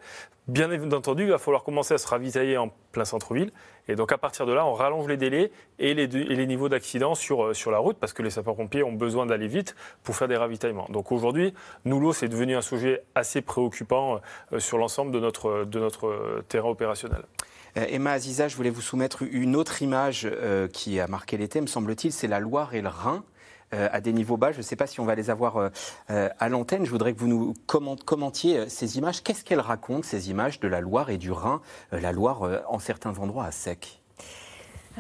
[0.50, 3.52] bien entendu, il va falloir commencer à se ravitailler en plein centre-ville.
[3.88, 7.46] Et donc à partir de là, on rallonge les délais et les, niveaux d'accident sur,
[7.46, 10.38] euh, sur la route parce que les sapeurs-pompiers ont besoin d'aller vite pour faire des
[10.38, 10.88] ravitaillements.
[10.90, 11.54] Donc aujourd'hui,
[11.86, 14.20] nous, l'eau, c'est devenu un sujet assez préoccupant
[14.54, 17.24] euh, sur l'ensemble de notre, de notre euh, terrain opérationnel.
[17.76, 20.28] Emma Aziza, je voulais vous soumettre une autre image
[20.74, 23.24] qui a marqué l'été, me semble-t-il, c'est la Loire et le Rhin.
[23.72, 24.52] À des niveaux bas.
[24.52, 25.72] Je ne sais pas si on va les avoir
[26.08, 26.86] à l'antenne.
[26.86, 29.24] Je voudrais que vous nous commentiez ces images.
[29.24, 33.18] Qu'est-ce qu'elles racontent, ces images de la Loire et du Rhin La Loire, en certains
[33.18, 33.99] endroits, à sec?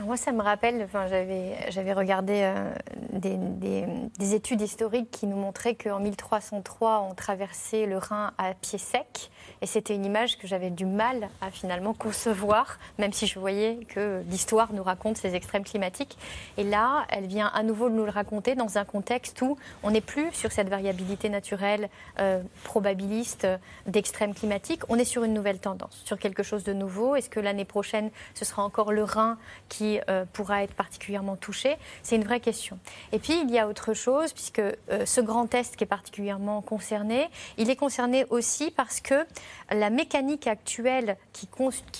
[0.05, 2.71] Moi, ça me rappelle, enfin, j'avais regardé euh,
[3.13, 9.31] des, études historiques qui nous montraient qu'en 1303, on traversait le Rhin à pied sec.
[9.61, 13.79] Et c'était une image que j'avais du mal à finalement concevoir, même si je voyais
[13.87, 16.17] que l'histoire nous raconte ces extrêmes climatiques.
[16.57, 20.01] Et là, elle vient à nouveau nous le raconter dans un contexte où on n'est
[20.01, 23.47] plus sur cette variabilité naturelle euh, probabiliste
[23.87, 24.83] d'extrêmes climatiques.
[24.89, 27.15] On est sur une nouvelle tendance, sur quelque chose de nouveau.
[27.15, 31.77] Est-ce que l'année prochaine, ce sera encore le Rhin qui euh, pourra être particulièrement touché
[32.03, 32.79] C'est une vraie question.
[33.11, 36.61] Et puis, il y a autre chose, puisque euh, ce grand test qui est particulièrement
[36.61, 39.25] concerné, il est concerné aussi parce que
[39.71, 41.47] la mécanique actuelle qui,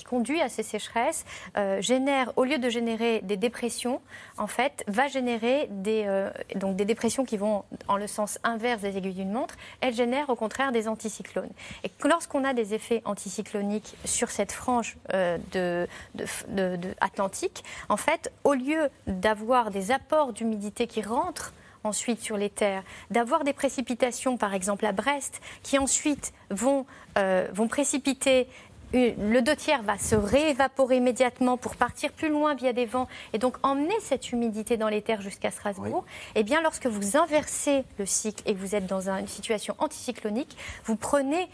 [0.04, 1.24] conduit à ces sécheresses
[1.56, 4.00] euh, génère, au lieu de générer des dépressions,
[4.38, 8.96] en fait, va générer des, donc des dépressions qui vont en le sens inverse des
[8.96, 11.50] aiguilles d'une montre, elle génère au contraire des anticyclones.
[11.84, 18.32] Et lorsqu'on a des effets anticycloniques sur cette frange de, de, de Atlantique, en fait,
[18.44, 21.52] au lieu d'avoir des apports d'humidité qui rentrent
[21.84, 26.86] ensuite sur les terres, d'avoir des précipitations, par exemple à Brest, qui ensuite vont,
[27.18, 28.48] euh, précipiter
[28.92, 33.38] le deux tiers va se réévaporer immédiatement pour partir plus loin via des vents et
[33.38, 36.04] donc emmener cette humidité dans les terres jusqu'à Strasbourg.
[36.34, 40.56] Eh bien, lorsque vous inversez le cycle et que vous êtes dans une situation anticyclonique,
[40.84, 41.48] vous prenez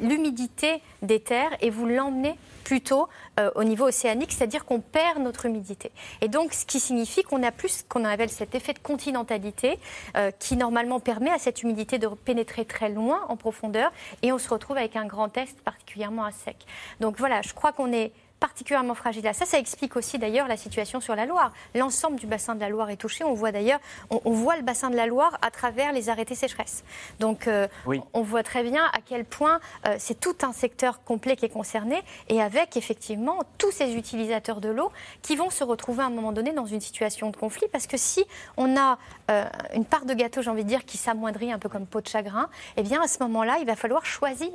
[0.00, 3.08] l'humidité des terres et vous l'emmenez plutôt
[3.40, 5.90] euh, au niveau océanique, c'est-à-dire qu'on perd notre humidité.
[6.20, 9.78] Et donc, ce qui signifie qu'on a plus qu'on appelle cet effet de continentalité
[10.16, 13.90] euh, qui normalement permet à cette humidité de pénétrer très loin en profondeur
[14.22, 16.59] et on se retrouve avec un grand est particulièrement à sec.
[17.00, 19.44] Donc voilà, je crois qu'on est particulièrement fragiles à ça.
[19.44, 21.52] Ça explique aussi d'ailleurs la situation sur la Loire.
[21.74, 23.22] L'ensemble du bassin de la Loire est touché.
[23.22, 26.82] On voit d'ailleurs, on, voit le bassin de la Loire à travers les arrêtés sécheresse.
[27.20, 27.68] Donc euh,
[28.14, 31.50] on voit très bien à quel point euh, c'est tout un secteur complet qui est
[31.50, 34.90] concerné et avec effectivement tous ces utilisateurs de l'eau
[35.22, 37.98] qui vont se retrouver à un moment donné dans une situation de conflit parce que
[37.98, 38.24] si
[38.56, 38.98] on a
[39.30, 42.00] euh, une part de gâteau, j'ai envie de dire, qui s'amoindrit un peu comme peau
[42.00, 44.50] de chagrin, eh bien à ce moment-là, il va falloir choisir,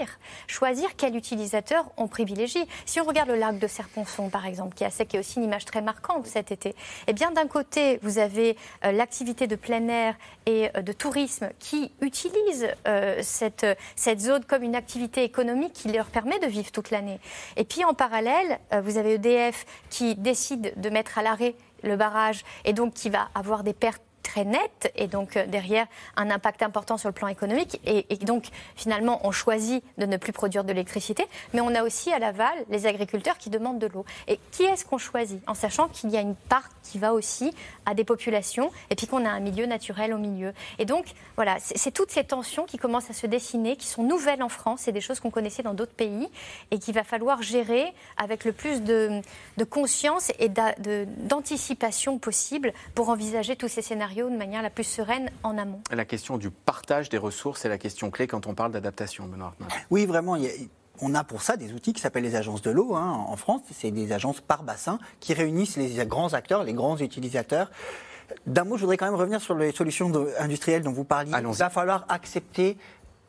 [0.47, 2.65] choisir quel utilisateur on privilégie.
[2.85, 5.81] Si on regarde le lac de Serponçon, par exemple, qui, est aussi une image très
[5.81, 6.75] marquante cet été,
[7.07, 11.49] eh bien d'un côté, vous avez euh, l'activité de plein air et euh, de tourisme
[11.59, 12.67] qui utilise
[13.21, 17.19] cette, cette zone comme une activité économique qui leur permet de vivre toute l'année.
[17.57, 22.43] Et puis en parallèle, vous avez EDF qui décide de mettre à l'arrêt le barrage
[22.63, 25.85] et donc qui va avoir des pertes très nette et donc euh, derrière
[26.17, 27.79] un impact important sur le plan économique.
[27.85, 32.11] Et, donc finalement, on choisit de ne plus produire de l'électricité, mais on a aussi
[32.11, 34.03] à l'aval les agriculteurs qui demandent de l'eau.
[34.27, 37.53] Et qui est-ce qu'on choisit En sachant qu'il y a une part qui va aussi
[37.85, 40.53] à des populations et puis qu'on a un milieu naturel au milieu.
[40.79, 44.41] Et donc voilà, c'est toutes ces tensions qui commencent à se dessiner, qui sont nouvelles
[44.41, 46.27] en France, c'est des choses qu'on connaissait dans d'autres pays
[46.71, 49.21] et qu'il va falloir gérer avec le plus de,
[49.57, 55.29] de conscience et d'anticipation possible pour envisager tous ces scénarios de manière la plus sereine
[55.43, 55.81] en amont.
[55.91, 59.53] La question du partage des ressources est la question clé quand on parle d'adaptation, Benoît
[59.91, 60.37] Oui, vraiment.
[61.01, 63.61] on a pour ça des outils qui s'appellent les agences de l'eau hein, en France.
[63.73, 67.69] C'est des agences par bassin qui réunissent les grands acteurs, les grands utilisateurs.
[68.47, 71.31] D'un mot, je voudrais quand même revenir sur les solutions industrielles dont vous parliez.
[71.37, 72.77] Il va falloir accepter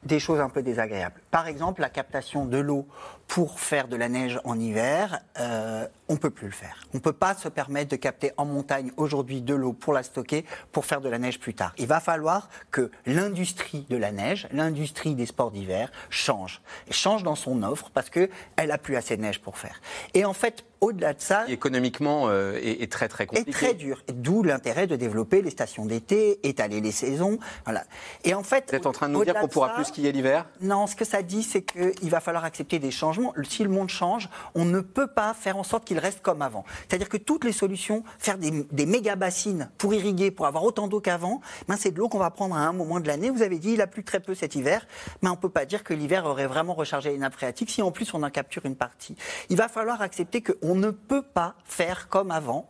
[0.04, 1.20] des choses un peu désagréables.
[1.36, 2.86] Par exemple, la captation de l'eau
[3.28, 6.86] pour faire de la neige en hiver, euh, on ne peut plus le faire.
[6.94, 10.02] On ne peut pas se permettre de capter en montagne aujourd'hui de l'eau pour la
[10.02, 11.74] stocker pour faire de la neige plus tard.
[11.76, 16.62] Il va falloir que l'industrie de la neige, l'industrie des sports d'hiver change.
[16.88, 19.80] Et change dans son offre parce qu'elle n'a plus assez de neige pour faire.
[20.14, 21.48] Et en fait, au-delà de ça.
[21.48, 23.50] économiquement, euh, est, très très compliqué.
[23.50, 24.02] Et très dur.
[24.12, 27.38] D'où l'intérêt de développer les stations d'été, étaler les saisons.
[27.64, 27.84] Voilà.
[28.24, 28.66] Et en fait.
[28.68, 30.46] Vous êtes en train de nous dire qu'on pourra plus skier l'hiver?
[30.60, 33.34] Non, ce que ça dit, c'est qu'il va falloir accepter des changements.
[33.48, 36.64] Si le monde change, on ne peut pas faire en sorte qu'il reste comme avant.
[36.88, 41.00] C'est-à-dire que toutes les solutions, faire des, méga bassines pour irriguer, pour avoir autant d'eau
[41.00, 43.30] qu'avant, ben c'est de l'eau qu'on va prendre à un moment de l'année.
[43.30, 44.86] Vous avez dit, il a plu très peu cet hiver,
[45.22, 47.82] mais on ne peut pas dire que l'hiver aurait vraiment rechargé les nappes phréatiques si
[47.82, 49.16] en plus on en capture une partie.
[49.50, 52.68] Il va falloir accepter qu'on ne peut pas faire comme avant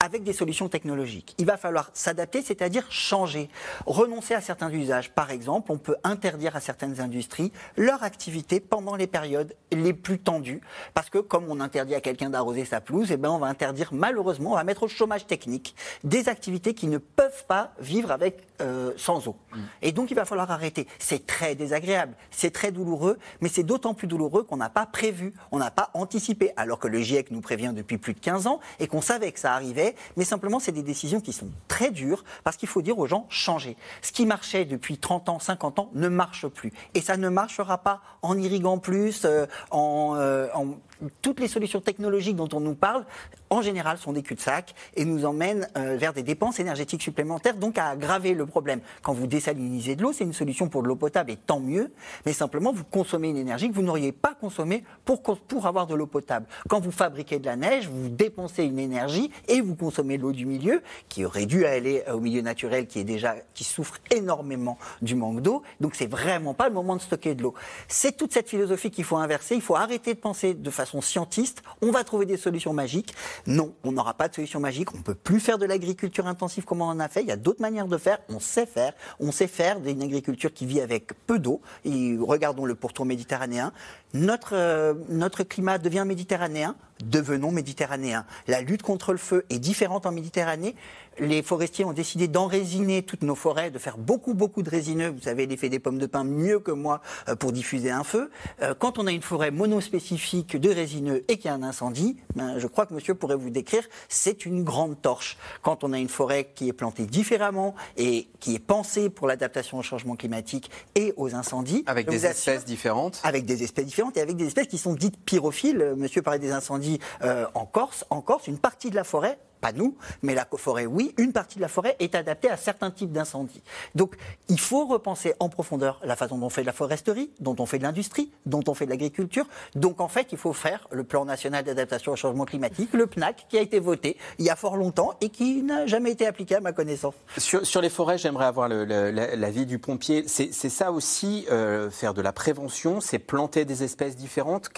[0.00, 1.34] avec des solutions technologiques.
[1.38, 3.48] Il va falloir s'adapter, c'est-à-dire changer,
[3.86, 5.10] renoncer à certains usages.
[5.10, 10.18] Par exemple, on peut interdire à certaines industries leur activité pendant les périodes les plus
[10.18, 10.60] tendues,
[10.94, 13.90] parce que comme on interdit à quelqu'un d'arroser sa pelouse, eh ben on va interdire
[13.92, 18.46] malheureusement, on va mettre au chômage technique des activités qui ne peuvent pas vivre avec
[18.60, 19.36] euh, sans eau.
[19.52, 19.58] Mm.
[19.82, 20.86] Et donc il va falloir arrêter.
[20.98, 25.32] C'est très désagréable, c'est très douloureux, mais c'est d'autant plus douloureux qu'on n'a pas prévu,
[25.52, 28.60] on n'a pas anticipé, alors que le GIEC nous prévient depuis plus de 15 ans
[28.80, 32.24] et qu'on savait que ça arrivait mais simplement c'est des décisions qui sont très dures
[32.44, 33.76] parce qu'il faut dire aux gens changer.
[34.02, 36.72] Ce qui marchait depuis 30 ans, 50 ans ne marche plus.
[36.94, 40.76] Et ça ne marchera pas en irriguant plus, euh, en, euh, en
[41.22, 43.04] toutes les solutions technologiques dont on nous parle,
[43.50, 47.78] en général, sont des cul-de-sac et nous emmènent euh, vers des dépenses énergétiques supplémentaires, donc
[47.78, 48.80] à aggraver le problème.
[49.02, 51.92] Quand vous désalinisez de l'eau, c'est une solution pour de l'eau potable et tant mieux,
[52.26, 55.94] mais simplement vous consommez une énergie que vous n'auriez pas consommée pour, pour avoir de
[55.94, 56.46] l'eau potable.
[56.68, 60.46] Quand vous fabriquez de la neige, vous dépensez une énergie et vous consommez l'eau du
[60.46, 65.14] milieu, qui aurait dû aller au milieu naturel qui est déjà, qui souffre énormément du
[65.14, 65.62] manque d'eau.
[65.80, 67.54] Donc c'est vraiment pas le moment de stocker de l'eau.
[67.88, 69.54] C'est toute cette philosophie qu'il faut inverser.
[69.54, 73.14] Il faut arrêter de penser de façon scientiste, on va trouver des solutions magiques.
[73.46, 74.94] Non, on n'aura pas de solution magique.
[74.94, 77.22] On ne peut plus faire de l'agriculture intensive comme on en a fait.
[77.22, 78.18] Il y a d'autres manières de faire.
[78.28, 78.92] On sait faire.
[79.20, 81.60] On sait faire d'une agriculture qui vit avec peu d'eau.
[81.84, 83.72] Et regardons le pourtour méditerranéen.
[84.12, 86.76] Notre, euh, notre climat devient méditerranéen.
[87.04, 88.24] Devenons méditerranéens.
[88.46, 90.76] La lutte contre le feu est différente en Méditerranée
[91.18, 95.10] les forestiers ont décidé d'enrésiner toutes nos forêts, de faire beaucoup, beaucoup de résineux.
[95.10, 98.30] Vous savez l'effet des pommes de pin mieux que moi euh, pour diffuser un feu.
[98.62, 102.16] Euh, quand on a une forêt monospécifique de résineux et qu'il y a un incendie,
[102.34, 105.36] ben, je crois que monsieur pourrait vous décrire, c'est une grande torche.
[105.62, 109.78] Quand on a une forêt qui est plantée différemment et qui est pensée pour l'adaptation
[109.78, 111.84] au changement climatique et aux incendies.
[111.86, 115.18] Avec des espèces différentes Avec des espèces différentes et avec des espèces qui sont dites
[115.24, 115.94] pyrophiles.
[115.96, 118.04] Monsieur parlait des incendies euh, en Corse.
[118.10, 121.56] En Corse, une partie de la forêt pas nous, mais la forêt, oui, une partie
[121.56, 123.62] de la forêt est adaptée à certains types d'incendies.
[123.94, 124.14] Donc,
[124.50, 127.64] il faut repenser en profondeur la façon dont on fait de la foresterie, dont on
[127.64, 129.46] fait de l'industrie, dont on fait de l'agriculture.
[129.74, 133.46] Donc, en fait, il faut faire le plan national d'adaptation au changement climatique, le PNAC,
[133.48, 136.56] qui a été voté il y a fort longtemps et qui n'a jamais été appliqué
[136.56, 137.14] à ma connaissance.
[137.38, 140.24] Sur, les forêts, j'aimerais avoir l'avis du pompier.
[140.28, 144.68] C'est ça aussi, euh, faire de la prévention, c'est planter des espèces différentes.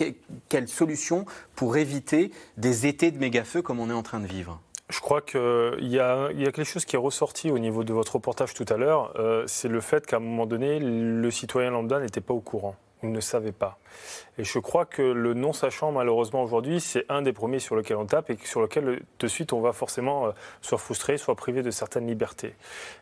[0.49, 4.61] quelle solution pour éviter des étés de méga-feux comme on est en train de vivre?
[4.89, 5.41] Je crois qu'il
[5.81, 9.13] y, a, quelque chose qui est ressorti au niveau de votre reportage tout à l'heure,
[9.19, 12.77] euh, c'est le fait qu'à un moment donné, le citoyen lambda n'était pas au courant
[13.13, 13.79] ne savait pas.
[14.39, 18.07] Et je crois que le non-sachant, malheureusement, aujourd'hui, c'est un des premiers sur lequel on
[18.07, 21.71] tape et sur lequel, de suite, on va forcément euh, soit frustré, soit privé de
[21.71, 22.55] certaines libertés.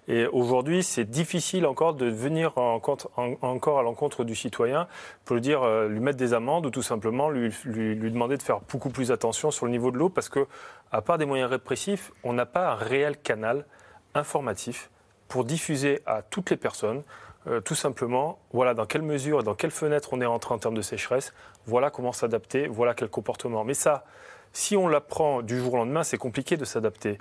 [0.07, 4.87] Et aujourd'hui, c'est difficile encore de venir encore à l'encontre du citoyen
[5.25, 8.43] pour lui dire, euh, lui mettre des amendes ou tout simplement lui, lui, demander de
[8.43, 10.47] faire beaucoup plus attention sur le niveau de l'eau parce que,
[10.93, 13.67] à part des moyens répressifs, on n'a pas un réel canal
[14.14, 14.90] informatif
[15.29, 17.03] pour diffuser à toutes les personnes
[17.47, 20.59] euh, tout simplement, voilà dans quelle mesure et dans quelle fenêtre on est rentré en
[20.59, 21.35] termes de sécheresse,
[21.67, 23.65] voilà comment s'adapter, voilà quel comportement.
[23.65, 24.05] Mais ça,
[24.53, 27.19] si on l'apprend du jour au lendemain, c'est compliqué de s'adapter.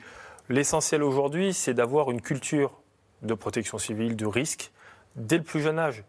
[0.49, 2.71] L'essentiel aujourd'hui, c'est d'avoir une culture
[3.21, 4.71] de protection civile, de risque,
[5.15, 6.03] dès le plus jeune âge.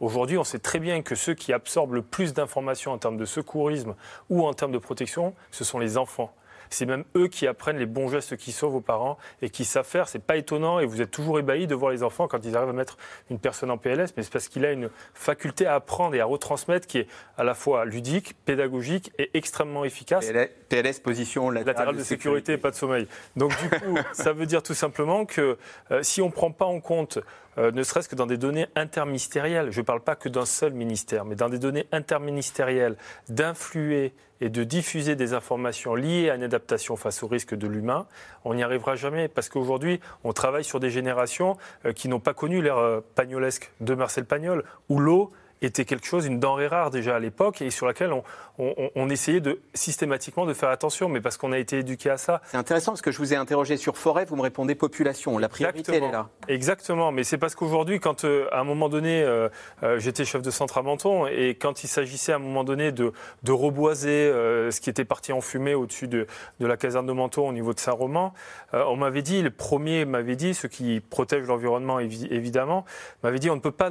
[0.00, 3.24] Aujourd'hui, on sait très bien que ceux qui absorbent le plus d'informations en termes de
[3.24, 3.94] secourisme
[4.28, 6.34] ou en termes de protection, ce sont les enfants
[6.70, 9.86] c'est même eux qui apprennent les bons gestes qui sauvent aux parents et qui savent
[9.86, 10.08] faire.
[10.08, 12.70] C'est pas étonnant et vous êtes toujours ébahis de voir les enfants quand ils arrivent
[12.70, 12.96] à mettre
[13.30, 16.24] une personne en PLS, mais c'est parce qu'il a une faculté à apprendre et à
[16.24, 20.30] retransmettre qui est à la fois ludique, pédagogique et extrêmement efficace.
[20.68, 23.06] PLS, position latérale, de, sécurité, et pas de sommeil.
[23.36, 25.58] Donc du coup, ça veut dire tout simplement que
[25.90, 27.18] euh, si on ne prend pas en compte
[27.58, 30.72] euh, ne serait-ce que dans des données interministérielles, je ne parle pas que d'un seul
[30.72, 32.96] ministère, mais dans des données interministérielles,
[33.28, 34.12] d'influer
[34.44, 38.06] et de diffuser des informations liées à une adaptation face au risque de l'humain,
[38.44, 39.26] on n'y arrivera jamais.
[39.26, 43.72] Parce qu'aujourd'hui, on travaille sur des générations euh, qui n'ont pas connu l'ère euh, pagnolesque
[43.80, 45.32] de Marcel Pagnol, où l'eau
[45.64, 48.12] était quelque chose, une denrée rare déjà à l'époque, et sur laquelle
[48.58, 52.40] on, essayait de, systématiquement de faire attention, mais parce qu'on a été éduqué à ça.
[52.50, 55.38] C'est intéressant parce que je vous ai interrogé sur forêt, vous me répondez population.
[55.38, 56.28] La priorité, elle est là.
[56.48, 59.48] Exactement, mais c'est parce qu'aujourd'hui, quand euh, à un moment donné, euh,
[59.82, 62.92] euh, j'étais chef de centre à Menton, et quand il s'agissait à un moment donné
[62.92, 64.30] de, de reboiser
[64.70, 66.26] ce qui était parti en fumée au-dessus de,
[66.60, 68.32] de, la caserne de Menton au niveau de Saint-Romain,
[68.72, 72.84] on m'avait dit, le premier m'avait dit, ceux qui protègent l'environnement évidemment,
[73.22, 73.90] m'avait dit on ne peut pas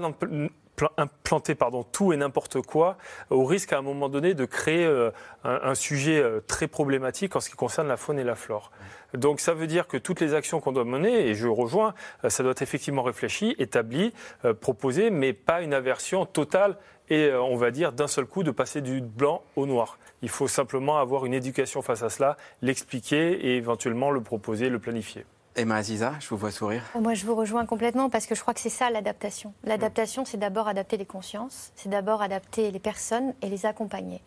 [0.97, 2.97] implanter pardon, tout et n'importe quoi,
[3.29, 5.11] au risque à un moment donné de créer euh,
[5.43, 8.71] un, sujet euh, très problématique en ce qui concerne la faune et la flore.
[9.13, 12.29] Donc ça veut dire que toutes les actions qu'on doit mener, et je rejoins, euh,
[12.29, 14.13] ça doit être effectivement réfléchi, établi,
[14.61, 16.77] proposé, mais pas une aversion totale
[17.09, 19.97] et on va dire d'un seul coup de passer du blanc au noir.
[20.21, 24.79] Il faut simplement avoir une éducation face à cela, l'expliquer et éventuellement le proposer, le
[24.79, 25.25] planifier.
[25.55, 26.81] Emma Aziza, je vous vois sourire.
[26.99, 29.53] Moi, je vous rejoins complètement parce que je crois que c'est ça l'adaptation.
[29.63, 34.21] L'adaptation, c'est d'abord adapter les consciences, c'est d'abord adapter les personnes et les accompagner.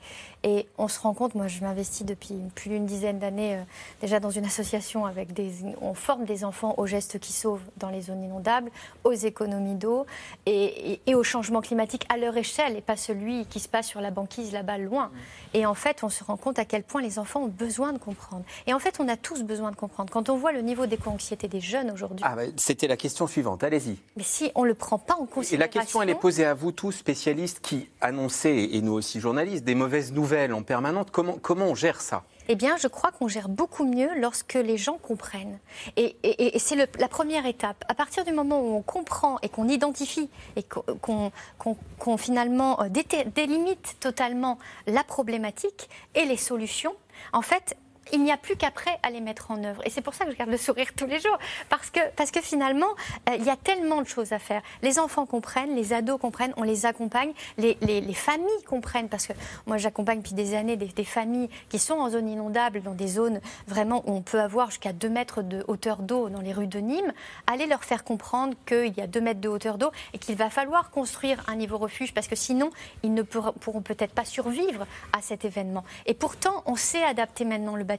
[0.44, 3.62] Et on se rend compte, moi, je m'investis depuis plus d'une dizaine d'années euh,
[4.00, 5.50] déjà dans une association avec des.
[5.80, 8.70] On forme des enfants aux gestes qui sauvent dans les zones inondables,
[9.02, 10.06] aux économies d'eau
[10.44, 14.00] et, et, au changement climatique à leur échelle et pas celui qui se passe sur
[14.00, 15.10] la banquise là-bas loin.
[15.54, 17.98] Et en fait, on se rend compte à quel point les enfants ont besoin de
[17.98, 18.44] comprendre.
[18.68, 20.12] Et en fait, on a tous besoin de comprendre.
[20.12, 22.24] Quand on voit le niveau des anxiété des jeunes aujourd'hui.
[22.26, 23.96] Ah, bah, C'était la question suivante, allez-y.
[24.16, 25.56] Mais si on ne le prend pas en considération.
[25.56, 29.18] Et la question, elle est posée à vous tous, spécialistes qui annoncez, et nous aussi
[29.20, 31.06] journalistes, des mauvaises nouvelles en permanence.
[31.10, 32.22] Comment, comment on gère ça?
[32.48, 35.58] Eh bien, je crois qu'on gère beaucoup mieux lorsque les gens comprennent.
[35.96, 37.84] Et, et, et c'est la première étape.
[37.88, 42.88] À partir du moment où on comprend et qu'on identifie et qu'on finalement euh,
[43.34, 46.94] délimite totalement la problématique et les solutions,
[47.32, 47.76] en fait,
[48.12, 49.82] il n'y a plus qu'après à les mettre en œuvre.
[49.84, 51.38] Et c'est pour ça que je garde le sourire tous les jours.
[51.68, 52.86] Parce que, parce que finalement,
[53.28, 54.62] euh, il y a tellement de choses à faire.
[54.82, 59.08] Les enfants comprennent, les ados comprennent, on les accompagne, les, les, familles comprennent.
[59.08, 59.32] Parce que
[59.66, 63.40] moi, j'accompagne depuis des années des, familles qui sont en zone inondable, dans des zones
[63.66, 66.78] vraiment où on peut avoir jusqu'à 2 mètres de hauteur d'eau dans les rues de
[66.78, 67.12] Nîmes.
[67.46, 70.50] Allez leur faire comprendre qu'il y a 2 mètres de hauteur d'eau et qu'il va
[70.50, 72.70] falloir construire un niveau refuge parce que sinon,
[73.02, 75.84] ils ne pourront peut-être pas survivre à cet événement.
[76.06, 77.95] Et pourtant, on sait adapter maintenant le bâtiment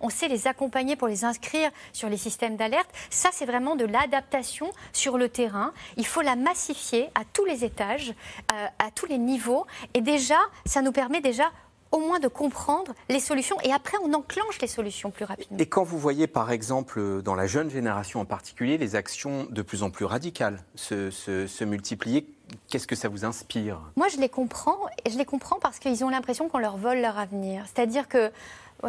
[0.00, 2.88] on sait les accompagner pour les inscrire sur les systèmes d'alerte.
[3.10, 5.72] Ça, c'est vraiment de l'adaptation sur le terrain.
[5.96, 8.14] Il faut la massifier à tous les étages,
[8.52, 9.66] euh, à tous les niveaux.
[9.94, 11.50] Et déjà, ça nous permet déjà
[11.94, 15.56] au moins de comprendre les solutions et après on enclenche les solutions plus rapidement.
[15.58, 19.62] Et quand vous voyez par exemple dans la jeune génération en particulier les actions de
[19.62, 22.26] plus en plus radicales se, se multiplier,
[22.68, 23.80] qu'est-ce que ça vous inspire?
[23.94, 26.98] Moi je les comprends et je les comprends parce qu'ils ont l'impression qu'on leur vole
[26.98, 27.64] leur avenir.
[27.72, 28.32] C'est-à-dire que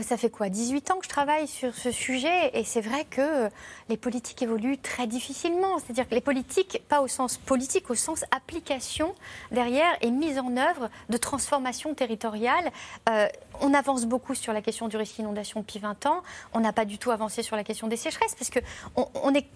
[0.02, 3.50] ça fait quoi 18 ans que je travaille sur ce sujet et c'est vrai que
[3.90, 5.80] les politiques évoluent très difficilement.
[5.80, 9.16] C'est-à-dire que les politiques, pas au sens politique, au sens application
[9.52, 12.72] derrière et mise en œuvre de transformation territoriale.
[13.10, 13.28] Euh,
[13.62, 16.24] on avance beaucoup sur la question du risque d'inondation depuis 20 ans.
[16.54, 19.48] On n'a pas du tout avancé sur la question des sécheresses parce qu'on on est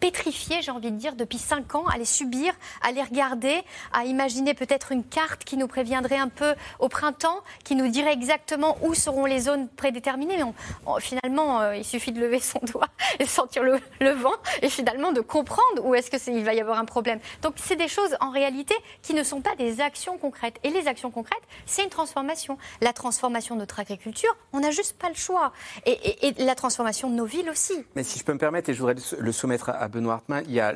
[0.00, 3.62] pétrifiés, j'ai envie de dire, depuis cinq ans, à les subir, à les regarder,
[3.92, 8.12] à imaginer peut-être une carte qui nous préviendrait un peu au printemps, qui nous dirait
[8.12, 10.36] exactement où seront les zones prédéterminées.
[10.36, 15.12] Mais finalement, euh, il suffit de lever son doigt et sentir le, vent et finalement
[15.12, 17.18] de comprendre où est-ce qu'il va y avoir un problème.
[17.42, 20.58] Donc c'est des choses en réalité qui ne sont pas des actions concrètes.
[20.62, 22.58] Et les actions concrètes, c'est une transformation.
[22.80, 25.52] La transformation de notre agriculture, on n'a juste pas le choix.
[25.84, 27.74] Et la transformation de nos villes aussi.
[27.94, 30.54] Mais si je peux me permettre, et je voudrais le soumettre à Benoît Hartmann, il
[30.54, 30.74] y a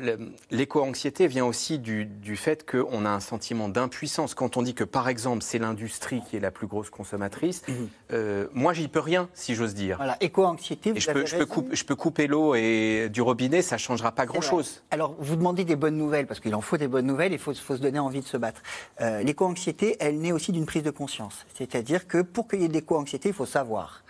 [0.49, 4.33] l'éco-anxiété vient aussi du, du fait qu'on a un sentiment d'impuissance.
[4.33, 7.89] Quand on dit que, par exemple, c'est l'industrie qui est la plus grosse consommatrice, mhm.
[8.13, 9.97] euh, moi, j'y peux rien, si j'ose dire.
[9.97, 13.79] Voilà, éco-anxiété, je, peux, je, peux je peux couper l'eau et du robinet, ça ne
[13.79, 14.83] changera pas grand-chose.
[14.91, 17.53] Alors, vous demandez des bonnes nouvelles, parce qu'il en faut des bonnes nouvelles, il faut,
[17.53, 18.61] faut se donner envie de se battre.
[19.01, 21.45] Euh, l'éco-anxiété, elle naît aussi d'une prise de conscience.
[21.55, 24.03] C'est-à-dire que pour qu'il y ait de l'éco-anxiété, il faut savoir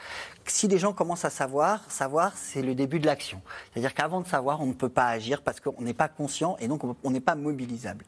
[0.45, 3.41] si les gens commencent à savoir, savoir, c'est le début de l'action.
[3.71, 6.67] C'est-à-dire qu'avant de savoir, on ne peut pas agir parce qu'on n'est pas conscient et
[6.67, 8.05] donc on n'est pas mobilisable.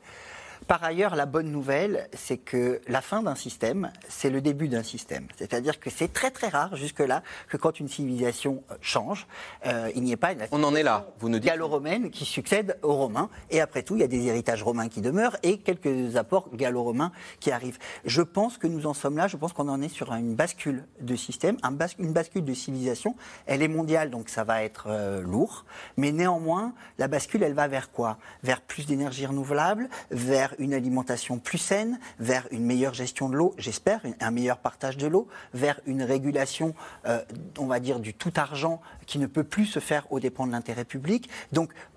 [0.67, 4.83] Par ailleurs, la bonne nouvelle, c'est que la fin d'un système, c'est le début d'un
[4.83, 5.27] système.
[5.37, 9.27] C'est-à-dire que c'est très très rare jusque-là que quand une civilisation euh, change,
[9.65, 11.49] euh, il n'y ait pas une On en est là, vous nous dites.
[11.49, 13.29] gallo-romaine qui succède aux Romains.
[13.49, 17.11] Et après tout, il y a des héritages romains qui demeurent et quelques apports gallo-romains
[17.39, 17.79] qui arrivent.
[18.05, 20.85] Je pense que nous en sommes là, je pense qu'on en est sur une bascule
[21.01, 21.57] de système,
[21.99, 23.15] une bascule de civilisation.
[23.45, 25.65] Elle est mondiale, donc ça va être euh, lourd.
[25.97, 28.17] Mais néanmoins, la bascule, elle va vers quoi?
[28.43, 33.53] Vers plus d'énergie renouvelable, vers une alimentation plus saine, vers une meilleure gestion de l'eau,
[33.57, 36.73] j'espère, un meilleur partage de l'eau, vers une régulation,
[37.05, 37.21] euh,
[37.57, 40.51] on va dire, du tout argent qui ne peut plus se faire au dépens de
[40.51, 41.29] l'intérêt public.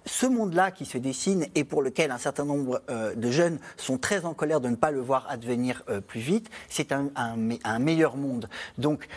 [0.06, 3.98] Ce monde-là qui se dessine et pour lequel un certain nombre euh, de jeunes sont
[3.98, 7.78] très en colère de ne pas le voir advenir euh, plus vite, c'est un, un,
[7.78, 8.48] meilleur monde.
[8.78, 9.08] Donc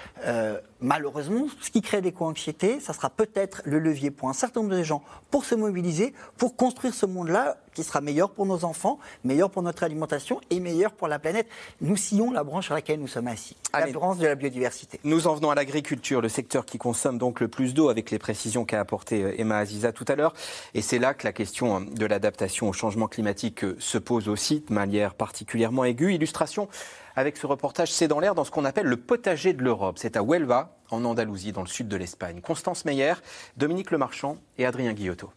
[0.81, 4.75] malheureusement, ce qui crée des co-anxiétés, ça sera peut-être le levier pour un certain nombre
[4.75, 8.99] de gens pour se mobiliser, pour construire ce monde-là qui sera meilleur pour nos enfants,
[9.23, 11.47] meilleur pour notre alimentation et meilleur pour la planète.
[11.81, 14.99] Nous sillons la branche sur laquelle nous sommes assis, la branche de la biodiversité.
[15.03, 18.19] Nous en venons à l'agriculture, le secteur qui consomme donc le plus d'eau, avec les
[18.19, 20.33] précisions qu'a apporté euh, Emma Aziza tout à l'heure.
[20.73, 24.29] Et c'est là que la question hein, de l'adaptation au changement climatique euh, se pose
[24.29, 26.13] aussi de manière particulièrement aiguë.
[26.13, 26.67] Illustration
[27.15, 29.97] avec ce reportage C'est dans l'air dans ce qu'on appelle le potager de l'Europe.
[29.99, 32.41] C'est à Huelva, en Andalousie, dans le sud de l'Espagne.
[32.41, 33.13] Constance Meyer,
[33.57, 35.31] Dominique Lemarchand et Adrien Guillotot.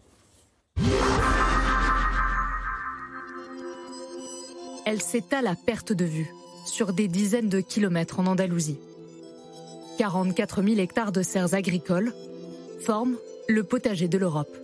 [4.85, 6.31] Elle s'étale à perte de vue,
[6.67, 8.79] sur des dizaines de kilomètres en Andalousie.
[9.99, 12.13] 44 000 hectares de serres agricoles
[12.85, 13.17] forment
[13.49, 14.57] le potager de l'Europe,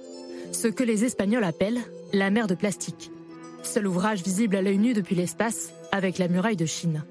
[0.52, 1.80] ce que les Espagnols appellent
[2.12, 3.10] la mer de plastique.
[3.62, 7.04] Seul ouvrage visible à l'œil nu depuis l'espace avec la muraille de Chine.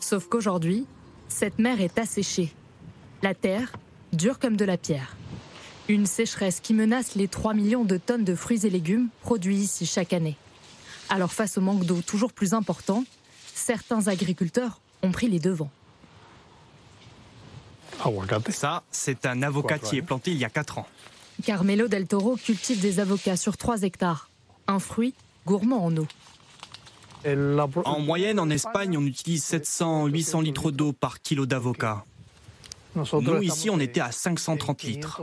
[0.00, 0.86] Sauf qu'aujourd'hui,
[1.28, 2.52] cette mer est asséchée.
[3.22, 3.72] La terre,
[4.12, 5.16] dure comme de la pierre.
[5.88, 9.86] Une sécheresse qui menace les 3 millions de tonnes de fruits et légumes produits ici
[9.86, 10.36] chaque année.
[11.08, 13.04] Alors face au manque d'eau toujours plus important,
[13.54, 15.70] certains agriculteurs ont pris les devants.
[18.50, 20.86] Ça, c'est un avocat qui est planté il y a 4 ans.
[21.40, 24.30] Carmelo del Toro cultive des avocats sur 3 hectares.
[24.66, 25.14] Un fruit
[25.46, 26.06] gourmand en eau.
[27.84, 32.04] En moyenne, en Espagne, on utilise 700-800 litres d'eau par kilo d'avocat.
[32.96, 35.22] Nous, ici, on était à 530 litres.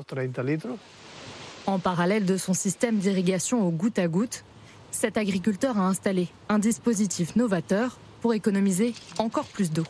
[1.65, 4.45] En parallèle de son système d'irrigation au goutte à goutte,
[4.91, 9.83] cet agriculteur a installé un dispositif novateur pour économiser encore plus d'eau.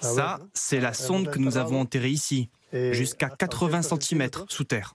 [0.00, 4.94] Ça, c'est la sonde que nous avons enterrée ici, jusqu'à 80 cm sous terre.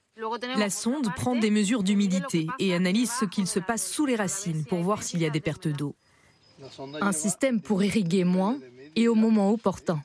[0.58, 4.64] La sonde prend des mesures d'humidité et analyse ce qu'il se passe sous les racines
[4.64, 5.94] pour voir s'il y a des pertes d'eau.
[7.02, 8.58] Un système pour irriguer moins
[8.96, 10.02] et au moment opportun.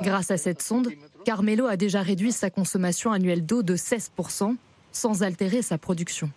[0.00, 0.92] Grâce à cette sonde,
[1.24, 4.54] Carmelo a déjà réduit sa consommation annuelle d'eau de 16%
[4.92, 6.30] sans altérer sa production.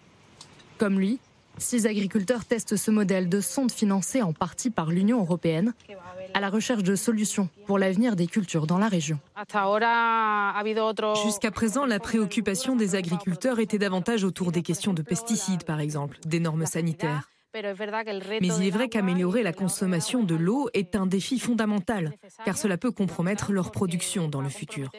[0.78, 1.20] Comme lui,
[1.58, 5.74] Six agriculteurs testent ce modèle de sonde financé en partie par l'Union européenne
[6.34, 9.20] à la recherche de solutions pour l'avenir des cultures dans la région.
[11.24, 16.18] Jusqu'à présent, la préoccupation des agriculteurs était davantage autour des questions de pesticides, par exemple,
[16.26, 17.30] des normes sanitaires.
[18.42, 22.78] Mais il est vrai qu'améliorer la consommation de l'eau est un défi fondamental, car cela
[22.78, 24.90] peut compromettre leur production dans le futur.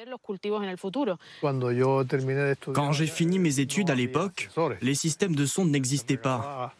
[2.72, 4.48] Quand j'ai fini mes études à l'époque,
[4.80, 6.72] les systèmes de sonde n'existaient pas.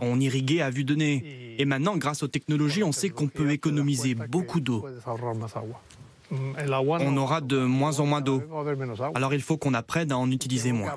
[0.00, 1.56] On irriguait à vue de nez.
[1.58, 4.86] Et maintenant, grâce aux technologies, on sait qu'on peut économiser beaucoup d'eau.
[6.30, 8.42] on aura de moins en moins d'eau.
[9.14, 10.96] Alors il faut qu'on apprenne à en utiliser moins.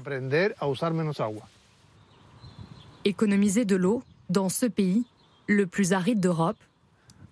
[3.06, 5.06] Économiser de l'eau dans ce pays,
[5.48, 6.58] le plus aride d'Europe.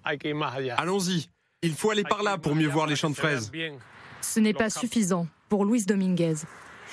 [0.03, 1.29] Allons-y,
[1.61, 3.51] il faut aller par là pour mieux voir les champs de fraises.
[4.21, 6.35] Ce n'est pas suffisant pour Luis Dominguez.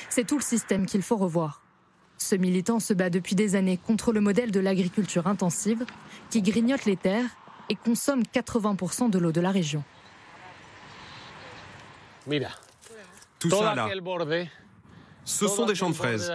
[0.08, 1.62] C'est tout le système qu'il faut revoir.
[2.18, 5.84] Ce militant se bat depuis des années contre le modèle de l'agriculture intensive
[6.30, 7.30] qui grignote les terres
[7.68, 9.84] et consomme 80% de l'eau de la région.
[13.38, 13.88] Tout ça là,
[15.24, 16.30] ce sont des champs de fraises.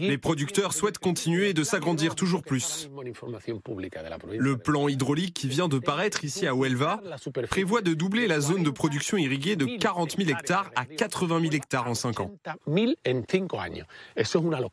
[0.00, 2.88] Les producteurs souhaitent continuer de s'agrandir toujours plus.
[4.38, 7.00] Le plan hydraulique qui vient de paraître ici à Huelva
[7.48, 11.52] prévoit de doubler la zone de production irriguée de 40 000 hectares à 80 000
[11.52, 12.32] hectares en 5 ans.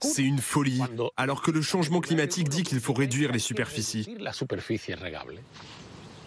[0.01, 0.81] C'est une folie,
[1.17, 4.07] alors que le changement climatique dit qu'il faut réduire les superficies.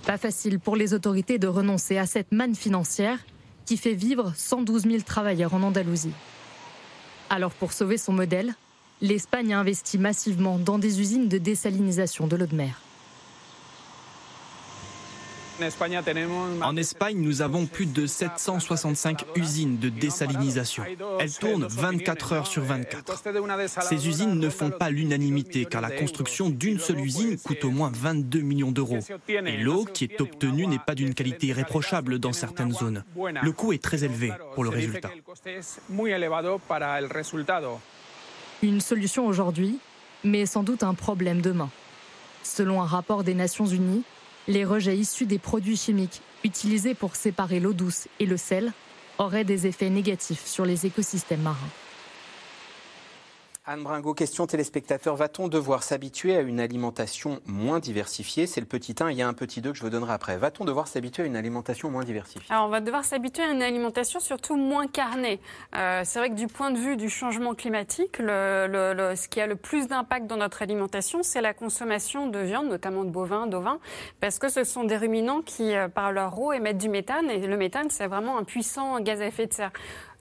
[0.06, 3.18] Pas facile pour les autorités de renoncer à cette manne financière
[3.66, 6.12] qui fait vivre 112 000 travailleurs en Andalousie.
[7.30, 8.54] Alors pour sauver son modèle,
[9.00, 12.80] l'Espagne a investi massivement dans des usines de désalinisation de l'eau de mer.
[16.62, 20.84] En Espagne, nous avons plus de 765 usines de désalinisation.
[21.18, 23.24] Elles tournent 24 heures sur 24.
[23.82, 27.90] Ces usines ne font pas l'unanimité car la construction d'une seule usine coûte au moins
[27.92, 29.00] 22 millions d'euros.
[29.28, 33.04] Et l'eau qui est obtenue n'est pas d'une qualité irréprochable dans certaines zones.
[33.42, 35.10] Le coût est très élevé pour le résultat.
[38.62, 39.78] Une solution aujourd'hui,
[40.24, 41.70] mais sans doute un problème demain.
[42.42, 44.04] Selon un rapport des Nations Unies,
[44.48, 48.72] les rejets issus des produits chimiques utilisés pour séparer l'eau douce et le sel
[49.18, 51.56] auraient des effets négatifs sur les écosystèmes marins.
[53.70, 55.14] Anne Bringo, question téléspectateur.
[55.14, 58.46] Va-t-on devoir s'habituer à une alimentation moins diversifiée?
[58.46, 60.38] C'est le petit 1, il y a un petit 2 que je vous donnerai après.
[60.38, 62.46] Va-t-on devoir s'habituer à une alimentation moins diversifiée?
[62.48, 65.38] Alors, on va devoir s'habituer à une alimentation surtout moins carnée.
[65.76, 69.56] Euh, c'est vrai que du point de vue du changement climatique, ce qui a le
[69.56, 73.80] plus d'impact dans notre alimentation, c'est la consommation de viande, notamment de bovins, d'ovins,
[74.18, 77.28] parce que ce sont des ruminants qui, euh, par leur eau, émettent du méthane.
[77.28, 79.72] Et le méthane, c'est vraiment un puissant gaz à effet de serre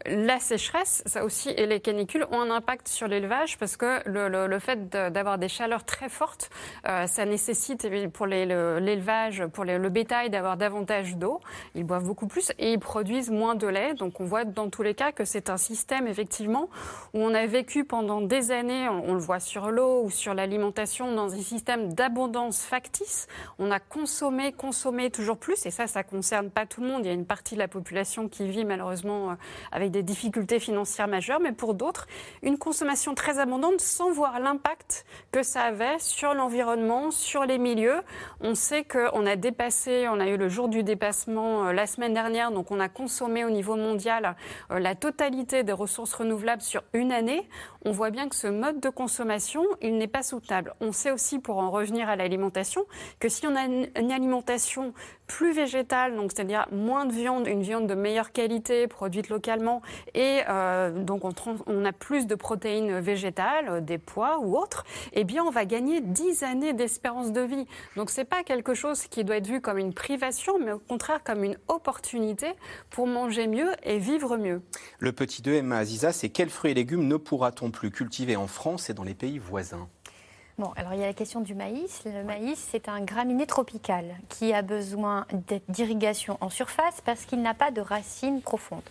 [0.08, 4.60] la sécheresse, ça aussi, et les canicules ont un impact sur l'élevage parce que le,
[4.60, 6.50] fait d'avoir des chaleurs très fortes,
[6.88, 11.40] euh, ça nécessite pour l'élevage, pour le bétail, d'avoir davantage d'eau.
[11.76, 13.94] Ils boivent beaucoup plus et ils produisent moins de lait.
[13.94, 16.70] Donc on voit dans tous les cas que c'est un système, effectivement,
[17.14, 21.14] où on a vécu pendant des années, on, le voit sur l'eau ou sur l'alimentation,
[21.14, 23.28] dans un système d'abondance factice.
[23.60, 27.06] On a consommé, consommé toujours plus, et ça, ça concerne pas tout le monde.
[27.06, 29.34] Il y a une partie de la population qui vit malheureusement euh,
[29.72, 32.08] avec des difficultés financières majeures, mais pour d'autres,
[32.42, 38.02] une consommation très abondante sans voir l'impact que ça avait sur l'environnement, sur les milieux.
[38.42, 42.14] On sait qu'on a dépassé, on a eu le jour du dépassement euh, la semaine
[42.14, 44.36] dernière, donc on a consommé au niveau mondial
[44.72, 47.48] euh, la totalité des ressources renouvelables sur une année.
[47.86, 50.74] On voit bien que ce mode de consommation, il n'est pas soutenable.
[50.82, 52.86] On sait aussi, pour en revenir à l'alimentation,
[53.20, 54.94] que si on a une alimentation
[55.28, 59.82] plus végétale, donc c'est-à-dire moins de viande, une viande de meilleure qualité, produite localement,
[60.16, 65.26] et euh, donc on, a plus de protéines végétales, euh, des pois ou autres, eh
[65.26, 67.68] bien on va gagner 10 années d'espérance de vie.
[67.96, 71.24] Donc c'est pas quelque chose qui doit être vu comme une privation, mais au contraire
[71.24, 72.48] comme une opportunité
[72.90, 74.62] pour manger mieux et vivre mieux.
[75.00, 78.48] Le petit 2, Emma Aziza, c'est quels fruits et légumes ne pourra-t-on plus cultiver en
[78.48, 79.90] France et dans les pays voisins?
[80.60, 82.02] Bon, alors il y a la question du maïs.
[82.04, 85.28] Le maïs, c'est un graminé tropical qui a besoin
[85.70, 88.82] d'irrigation en surface parce qu'il n'a pas de racines profondes.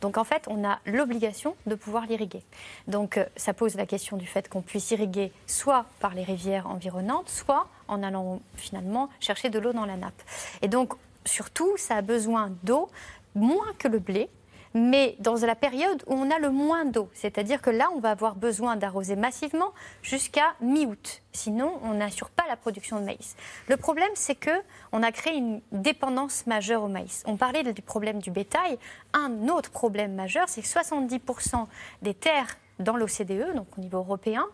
[0.00, 2.44] Donc en fait, on a l'obligation de pouvoir l'irriguer.
[2.86, 6.68] Donc euh, ça pose la question du fait qu'on puisse irriguer soit par les rivières
[6.68, 10.22] environnantes, soit en allant finalement chercher de l'eau dans la nappe.
[10.62, 12.88] Et donc surtout, ça a besoin d'eau
[13.34, 14.30] moins que le blé,
[14.76, 17.08] mais dans la période où on a le moins d'eau.
[17.14, 19.72] C'est-à-dire que là, on va avoir besoin d'arroser massivement
[20.02, 21.22] jusqu'à mi-août.
[21.32, 23.36] Sinon, on n'assure pas la production de maïs.
[23.68, 24.50] Le problème, c'est que
[24.92, 27.22] on a créé une dépendance majeure au maïs.
[27.26, 28.78] On parlait du problème du bétail.
[29.14, 31.66] Un autre problème majeur, c'est que 70%
[32.02, 34.44] des terres dans l'OCDE, donc au niveau européen,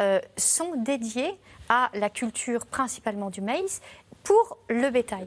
[0.00, 1.36] euh, sont dédiées
[1.68, 3.80] à la culture principalement du maïs
[4.24, 5.26] pour le bétail.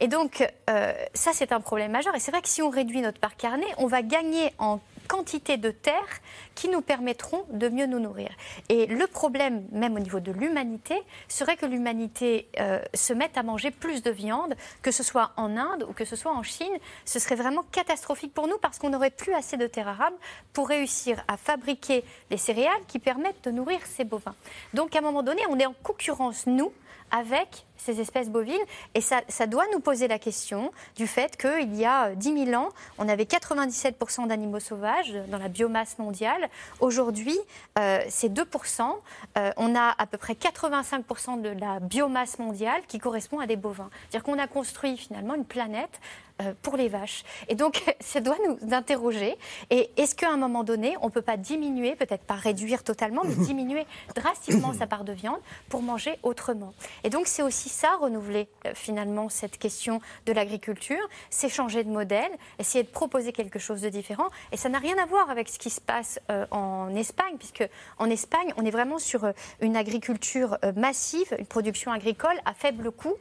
[0.00, 2.14] Et donc, euh, ça, c'est un problème majeur.
[2.14, 5.56] Et c'est vrai que si on réduit notre parc carné, on va gagner en quantité
[5.56, 6.20] de terres
[6.54, 8.30] qui nous permettront de mieux nous nourrir.
[8.68, 13.42] Et le problème, même au niveau de l'humanité, serait que l'humanité euh, se mette à
[13.42, 16.72] manger plus de viande, que ce soit en Inde ou que ce soit en Chine.
[17.04, 20.16] Ce serait vraiment catastrophique pour nous parce qu'on n'aurait plus assez de terres arables
[20.52, 24.34] pour réussir à fabriquer les céréales qui permettent de nourrir ces bovins.
[24.72, 26.72] Donc à un moment donné, on est en concurrence, nous,
[27.10, 28.54] avec ces espèces bovines.
[28.94, 32.60] Et ça, ça, doit nous poser la question du fait qu'il y a 10 000
[32.60, 36.48] ans, on avait 97% d'animaux sauvages dans la biomasse mondiale.
[36.80, 37.38] Aujourd'hui,
[37.78, 38.96] euh, c'est 2%.
[39.36, 43.56] Euh, on a à peu près 85% de la biomasse mondiale qui correspond à des
[43.56, 43.90] bovins.
[44.08, 46.00] C'est-à-dire qu'on a construit finalement une planète
[46.42, 47.22] euh, pour les vaches.
[47.46, 49.36] Et donc, ça doit nous interroger.
[49.70, 53.22] Et est-ce qu'à un moment donné, on ne peut pas diminuer, peut-être pas réduire totalement,
[53.24, 56.74] mais diminuer drastiquement sa part de viande pour manger autrement?
[57.04, 61.90] Et donc, c'est aussi ça, renouveler euh, finalement cette question de l'agriculture, c'est changer de
[61.90, 64.28] modèle, essayer de proposer quelque chose de différent.
[64.52, 67.68] Et ça n'a rien à voir avec ce qui se passe euh, en Espagne, puisque
[67.98, 73.14] en Espagne, on est vraiment sur une agriculture massive, une production agricole à faible coût,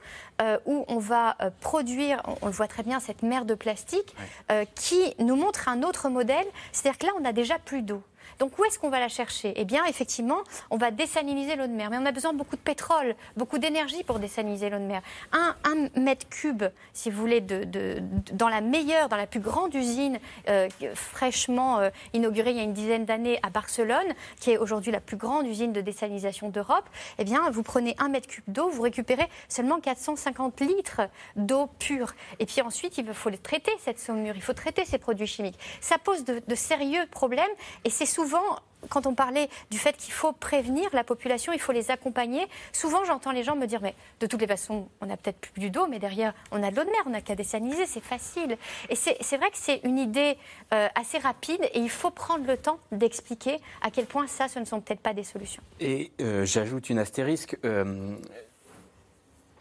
[0.65, 4.15] où on va produire, on le voit très bien, cette mer de plastique,
[4.51, 6.45] euh, qui nous montre un autre modèle.
[6.71, 8.03] C'est-à-dire que là, on n'a déjà plus d'eau.
[8.39, 9.53] Donc où est-ce qu'on va la chercher?
[9.55, 11.89] Eh bien, effectivement, on va désaliniser l'eau de mer.
[11.89, 15.01] Mais on a besoin beaucoup de pétrole, beaucoup d'énergie pour désaliniser l'eau de mer.
[15.31, 15.55] Un,
[15.95, 16.63] mètre cube,
[16.93, 17.99] si vous voulez, de,
[18.33, 20.19] dans la meilleure, dans la plus grande usine
[20.49, 24.91] euh, fraîchement euh, inaugurée il y a une dizaine d'années à Barcelone, qui est aujourd'hui
[24.91, 26.85] la plus grande usine de désalinisation d'Europe,
[27.19, 31.01] eh bien, vous prenez un mètre cube d'eau, vous récupérez seulement 450 litres
[31.35, 32.13] d'eau pure.
[32.39, 35.59] Et puis ensuite, il faut les traiter, cette saumure, il faut traiter ces produits chimiques.
[35.81, 37.43] Ça pose de, de sérieux problèmes
[37.83, 38.59] et c'est souvent souvent,
[38.89, 43.03] quand on parlait du fait qu'il faut prévenir la population, il faut les accompagner, souvent
[43.05, 45.87] j'entends les gens me dire mais de toutes les façons, on n'a peut-être plus d'eau,
[45.87, 48.57] mais derrière, on a de l'eau de mer, on n'a qu'à désaliniser, c'est facile.
[48.89, 50.37] Et c'est vrai que c'est une idée
[50.73, 54.59] euh, assez rapide et il faut prendre le temps d'expliquer à quel point ça, ce
[54.59, 55.63] ne sont peut-être pas des solutions.
[55.79, 57.57] Et euh, j'ajoute une astérisque.
[57.65, 58.15] Euh,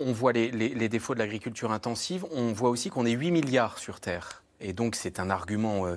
[0.01, 3.79] on voit les, les défauts de l'agriculture intensive, on voit aussi qu'on est 8 milliards
[3.79, 4.42] sur Terre.
[4.63, 5.97] Et donc c'est un argument euh,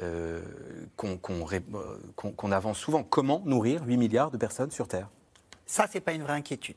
[0.00, 0.40] euh,
[0.96, 3.02] qu'on avance souvent.
[3.02, 5.08] Comment nourrir 8 milliards de personnes sur Terre?
[5.66, 6.76] Ça, ce n'est pas une vraie inquiétude.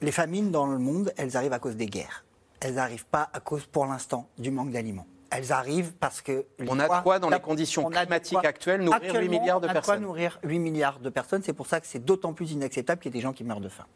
[0.00, 2.24] Les famines dans le monde, elles arrivent à cause des guerres.
[2.60, 5.06] Elles n'arrivent pas à cause, pour l'instant, du manque d'aliments.
[5.30, 6.46] Elles arrivent parce que...
[6.66, 8.82] On a quoi dans les conditions climatiques actuelles?
[8.82, 11.42] Nourrir 8 milliards de personnes On a quoi nourrir 8 milliards de personnes.
[11.42, 13.60] C'est pour ça que c'est d'autant plus inacceptable qu'il y ait des gens qui meurent
[13.60, 13.86] de faim.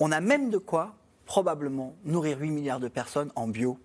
[0.00, 0.94] On a même de quoi,
[1.24, 3.78] probablement, nourrir 8 milliards de personnes en bio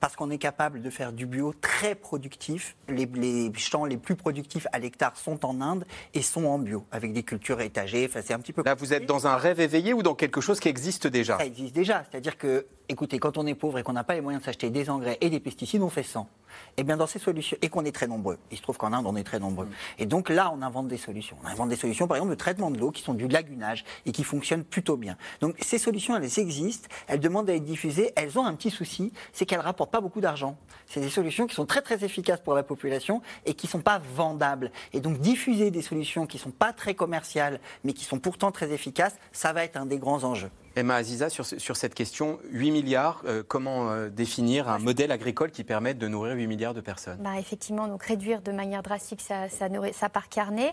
[0.00, 2.76] parce qu'on est capable de faire du bio très productif.
[2.88, 7.12] Les, champs les plus productifs à l'hectare sont en Inde et sont en bio, avec
[7.12, 8.06] des cultures étagées.
[8.08, 8.62] Enfin, c'est un petit peu.
[8.64, 11.38] Là, vous êtes dans un rêve éveillé ou dans quelque chose qui existe déjà?
[11.38, 12.04] Ça existe déjà.
[12.10, 14.70] C'est-à-dire que, écoutez, quand on est pauvre et qu'on n'a pas les moyens de s'acheter
[14.70, 16.28] des engrais et des pesticides, on fait 100.
[16.76, 18.92] Et eh bien, dans ces solutions, et qu'on est très nombreux, il se trouve qu'en
[18.92, 19.66] Inde, on est très nombreux.
[19.66, 19.72] Mm.
[20.00, 21.36] Et donc là, on invente des solutions.
[21.44, 24.12] On invente des solutions, par exemple, de traitement de l'eau qui sont du lagunage et
[24.12, 25.16] qui fonctionnent plutôt bien.
[25.40, 29.12] Donc ces solutions, elles existent, elles demandent à être diffusées, elles ont un petit souci,
[29.32, 30.56] c'est qu'elles rapportent pas beaucoup d'argent.
[30.86, 33.80] C'est des solutions qui sont très très efficaces pour la population et qui ne sont
[33.80, 34.70] pas vendables.
[34.92, 38.50] Et donc diffuser des solutions qui ne sont pas très commerciales mais qui sont pourtant
[38.50, 40.50] très efficaces, ça va être un des grands enjeux.
[40.76, 41.44] Emma Aziza, sur,
[41.76, 46.34] cette question, 8 milliards, euh, comment euh, définir un modèle agricole qui permette de nourrir
[46.34, 47.18] 8 milliards de personnes?
[47.20, 50.72] Bah, Effectivement, donc réduire de manière drastique sa, sa, part carnée.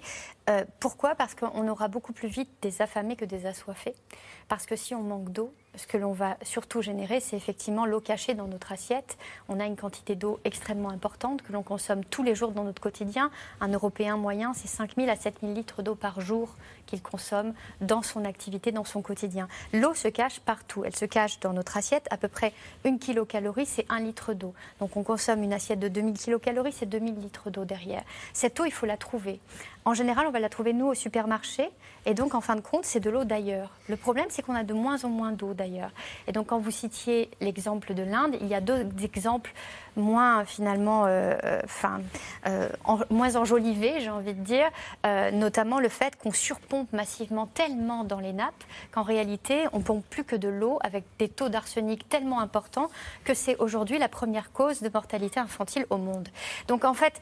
[0.50, 1.14] Euh, pourquoi?
[1.14, 3.94] Parce qu'on aura beaucoup plus vite des affamés que des assoiffés.
[4.48, 8.02] Parce que si on manque d'eau, ce que l'on va surtout générer, c'est effectivement l'eau
[8.02, 9.18] cachée dans notre assiette.
[9.48, 12.82] On a une quantité d'eau extrêmement importante que l'on consomme tous les jours dans notre
[12.82, 13.32] quotidien.
[13.62, 16.58] Un Européen moyen, c'est 5 000 à 7 000 litres d'eau par jour
[16.92, 19.48] qu'il consomme dans son activité, dans son quotidien.
[19.74, 20.84] L'eau se cache partout.
[20.86, 22.06] Elle se cache dans notre assiette.
[22.12, 22.54] À peu près
[22.86, 24.54] 1 kilocalorie, c'est 1 litre d'eau.
[24.80, 28.04] Donc on consomme une assiette de 2000 kilocalories, c'est 2000 litres d'eau derrière.
[28.34, 29.40] Cette eau, il faut la trouver.
[29.86, 31.70] En général, on va la trouver nous au supermarché.
[32.06, 33.72] Et donc, en fin de compte, c'est de l'eau d'ailleurs.
[33.88, 35.92] Le problème, c'est qu'on a de moins en moins d'eau d'ailleurs.
[36.28, 39.54] Et donc, quand vous citiez l'exemple de l'Inde, il y a deux exemples
[39.96, 42.02] moins finalement, euh, euh, enfin,
[42.48, 42.70] euh,
[43.10, 44.70] moins enjolivés, j'ai envie de dire,
[45.34, 50.24] notamment le fait qu'on surpompe massivement tellement dans les nappes qu'en réalité, on pompe plus
[50.24, 52.90] que de l'eau avec des taux d'arsenic tellement importants
[53.24, 56.30] que c'est aujourd'hui la première cause de mortalité infantile au monde.
[56.68, 57.22] Donc, en fait,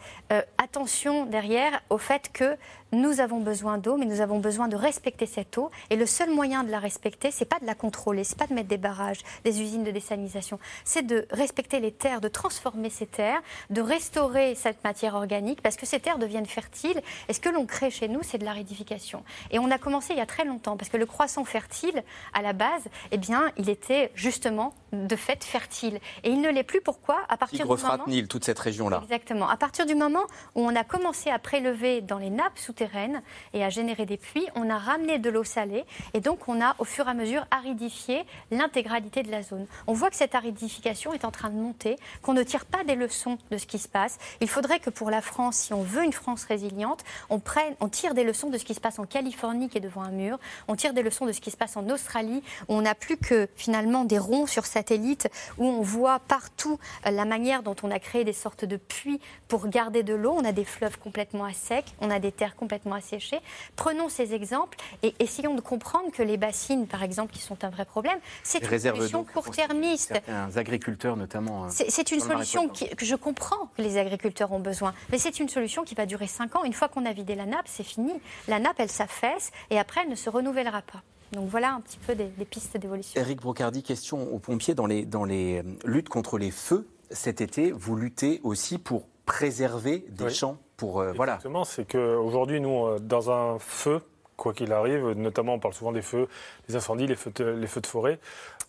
[0.57, 2.57] attention derrière au fait que
[2.91, 5.69] nous avons besoin d'eau, mais nous avons besoin de respecter cette eau.
[5.89, 8.53] Et le seul moyen de la respecter, c'est pas de la contrôler, c'est pas de
[8.53, 12.58] mettre des barrages, des usines de désalinisation, c'est de respecter les terres, de transformer
[12.89, 17.01] ces terres, de restaurer cette matière organique, parce que ces terres deviennent fertiles.
[17.27, 19.23] Et ce que l'on crée chez nous, c'est de la rédification.
[19.51, 22.03] Et on a commencé il y a très longtemps, parce que le croissant fertile,
[22.33, 25.99] à la base, eh bien, il était justement de fait fertile.
[26.23, 26.81] Et il ne l'est plus.
[26.81, 27.19] Pourquoi?
[27.29, 28.07] À partir du moment...
[28.07, 29.01] Nil, toute cette région-là.
[29.03, 29.47] Exactement.
[29.47, 30.23] À partir du moment
[30.55, 33.21] où on a commencé à prélever dans les nappes souterraines
[33.53, 36.75] et à générer des puits, on a ramené de l'eau salée et donc on a
[36.79, 39.67] au fur et à mesure aridifié l'intégralité de la zone.
[39.87, 42.95] On voit que cette aridification est en train de monter, qu'on ne tire pas des
[42.95, 44.17] leçons de ce qui se passe.
[44.41, 47.87] Il faudrait que pour la France, si on veut une France résiliente, on, prenne, on
[47.87, 50.39] tire des leçons de ce qui se passe en Californie qui est devant un mur,
[50.67, 53.17] on tire des leçons de ce qui se passe en Australie où on n'a plus
[53.17, 57.91] que finalement des ronds sur satellite, où on voit partout euh, la manière dont on
[57.91, 60.33] a créé des sortes de puits pour garder de l'eau.
[60.35, 63.39] On a des fleuves complètement à sec, on a des terres complètement asséchées.
[63.75, 67.69] Prenons ces exemples et essayons de comprendre que les bassines, par exemple, qui sont un
[67.69, 70.13] vrai problème, c'est une solution court-termiste.
[70.13, 71.65] Certains agriculteurs notamment.
[71.65, 75.49] Euh, c'est une solution que je comprends que les agriculteurs ont besoin, mais c'est une
[75.49, 76.63] solution qui va durer 5 ans.
[76.63, 78.13] Une fois qu'on a vidé la nappe, c'est fini.
[78.47, 81.01] La nappe, elle s'affaisse et après, elle ne se renouvellera pas.
[81.31, 83.19] Donc voilà un petit peu des, pistes d'évolution.
[83.19, 84.73] Eric Brocardi, question aux pompiers.
[84.73, 89.07] Dans les, dans les euh, luttes contre les feux, cet été, vous luttez aussi pour
[89.25, 94.01] préserver des champs pour, euh, Exactement, c'est qu'aujourd'hui, nous, euh, dans un feu,
[94.37, 96.27] quoi qu'il arrive, notamment on parle souvent des feux,
[96.67, 98.19] des incendies, les feux les feux de forêt,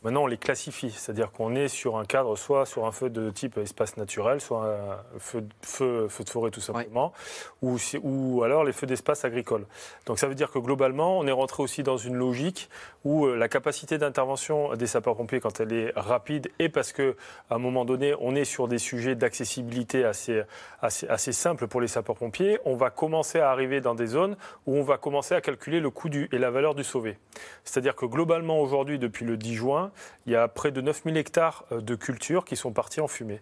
[0.02, 3.30] Maintenant, on les classifie, c'est-à-dire qu'on est sur un cadre, soit sur un feu de
[3.30, 7.12] type espace naturel, soit un feu, feu, feu de forêt tout simplement,
[7.60, 9.66] ou, ou alors les feux d'espace agricole.
[10.06, 12.70] Donc ça veut dire que globalement, on est rentré aussi dans une logique
[13.04, 17.12] où euh, la capacité d'intervention des sapeurs-pompiers, quand elle est rapide, et parce qu'à
[17.50, 20.42] un moment donné, on est sur des sujets d'accessibilité assez,
[20.82, 24.36] assez, assez simples pour les sapeurs-pompiers, on va commencer à arriver dans des zones
[24.66, 27.18] où on va commencer à calculer le coût du, et la valeur du sauvé.
[27.64, 29.90] C'est-à-dire que globalement, aujourd'hui, depuis le 10 juin,
[30.26, 33.40] il y a près de 9000 hectares euh, de cultures qui sont partis en fumée.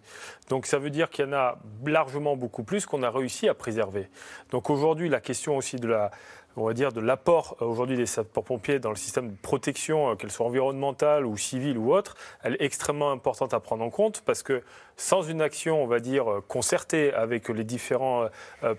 [0.48, 3.54] Donc ça veut dire qu'il y en a largement beaucoup plus qu'on a réussi à
[3.54, 4.08] préserver.
[4.50, 6.10] Donc aujourd'hui, la question aussi de la,
[6.58, 10.14] on va dire, de l'apport euh, aujourd'hui des sapeurs-pompiers dans le système de protection, euh,
[10.14, 14.22] qu'elle soit environnementale ou civile ou autre, elle est extrêmement importante à prendre en compte
[14.24, 14.62] parce que
[14.96, 18.28] sans une action, on va dire, euh, concertée avec les différents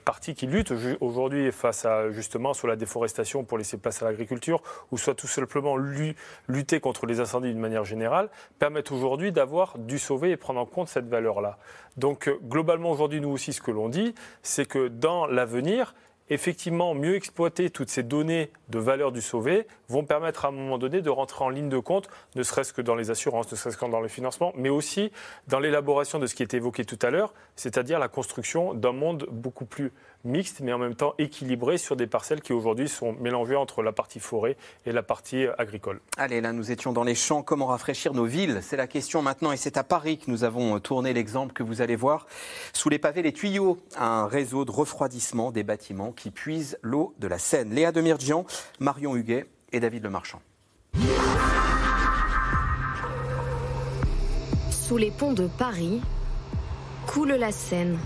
[0.05, 4.61] partis qui luttent aujourd'hui face à justement sur la déforestation pour laisser place à l'agriculture
[4.91, 9.99] ou soit tout simplement lutter contre les incendies d'une manière générale, permettent aujourd'hui d'avoir du
[9.99, 11.57] sauver et prendre en compte cette valeur-là.
[11.97, 15.93] Donc globalement aujourd'hui, nous aussi, ce que l'on dit, c'est que dans l'avenir,
[16.30, 20.77] effectivement, mieux exploiter toutes ces données de valeur du sauvé vont permettre à un moment
[20.77, 23.77] donné de rentrer en ligne de compte, ne serait-ce que dans les assurances, ne serait-ce
[23.77, 25.11] que dans le financement, mais aussi
[25.47, 29.27] dans l'élaboration de ce qui était évoqué tout à l'heure, c'est-à-dire la construction d'un monde
[29.32, 29.91] beaucoup plus
[30.24, 33.91] mixte, mais en même temps équilibré sur des parcelles qui aujourd'hui sont mélangées entre la
[33.91, 36.01] partie forêt et la partie agricole.
[36.17, 37.41] Allez, là, nous étions dans les champs.
[37.41, 38.59] Comment rafraîchir nos villes?
[38.61, 41.82] C'est la question maintenant, et c'est à Paris que nous avons tourné l'exemple que vous
[41.82, 42.28] allez voir.
[42.74, 47.28] Sous les pavés, les tuyaux, un réseau de refroidissement des bâtiments qui puise l'eau de
[47.28, 47.74] la Seine.
[47.74, 48.45] Léa Demirjian,
[48.80, 50.41] Marion Huguet et David Lemarchand.
[54.72, 56.01] Sous les ponts de Paris,
[57.05, 57.97] coule la Seine.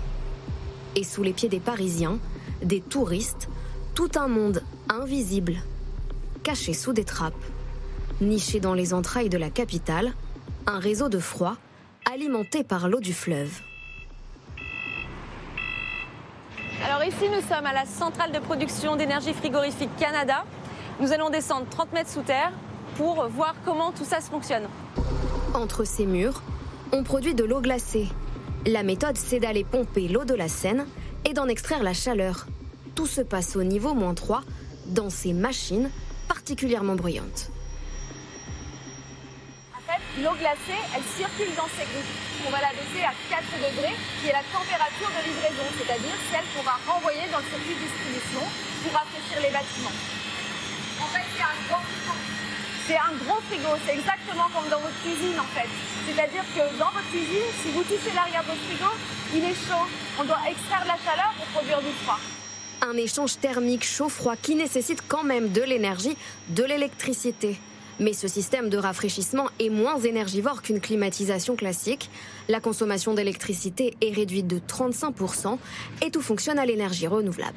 [0.96, 2.18] Et sous les pieds des Parisiens,
[2.62, 3.48] des touristes,
[3.94, 5.56] tout un monde invisible,
[6.42, 7.34] caché sous des trappes,
[8.20, 10.14] niché dans les entrailles de la capitale,
[10.66, 11.56] un réseau de froid
[12.10, 13.60] alimenté par l'eau du fleuve.
[16.84, 20.44] Alors ici, nous sommes à la centrale de production d'énergie frigorifique Canada.
[21.00, 22.52] Nous allons descendre 30 mètres sous terre
[22.96, 24.68] pour voir comment tout ça se fonctionne.
[25.54, 26.42] Entre ces murs,
[26.92, 28.08] on produit de l'eau glacée.
[28.66, 30.86] La méthode, c'est d'aller pomper l'eau de la Seine
[31.26, 32.46] et d'en extraire la chaleur.
[32.94, 34.42] Tout se passe au niveau moins 3
[34.86, 35.90] dans ces machines
[36.28, 37.50] particulièrement bruyantes.
[39.76, 43.40] En fait, l'eau glacée, elle circule dans ces groupes on va la baisser à 4
[43.56, 47.72] degrés, qui est la température de livraison, c'est-à-dire celle qu'on va renvoyer dans le circuit
[47.72, 48.44] de distribution
[48.84, 49.96] pour rafraîchir les bâtiments.
[51.00, 51.80] En fait, c'est un grand.
[52.86, 55.68] C'est un gros frigo, c'est exactement comme dans votre cuisine en fait.
[56.06, 58.90] C'est-à-dire que dans votre cuisine, si vous touchez l'arrière de votre frigo,
[59.34, 59.86] il est chaud.
[60.20, 62.18] On doit extraire de la chaleur pour produire du froid.
[62.82, 66.14] Un échange thermique chaud-froid qui nécessite quand même de l'énergie,
[66.50, 67.58] de l'électricité.
[68.00, 72.10] Mais ce système de rafraîchissement est moins énergivore qu'une climatisation classique.
[72.50, 75.56] La consommation d'électricité est réduite de 35%
[76.02, 77.56] et tout fonctionne à l'énergie renouvelable.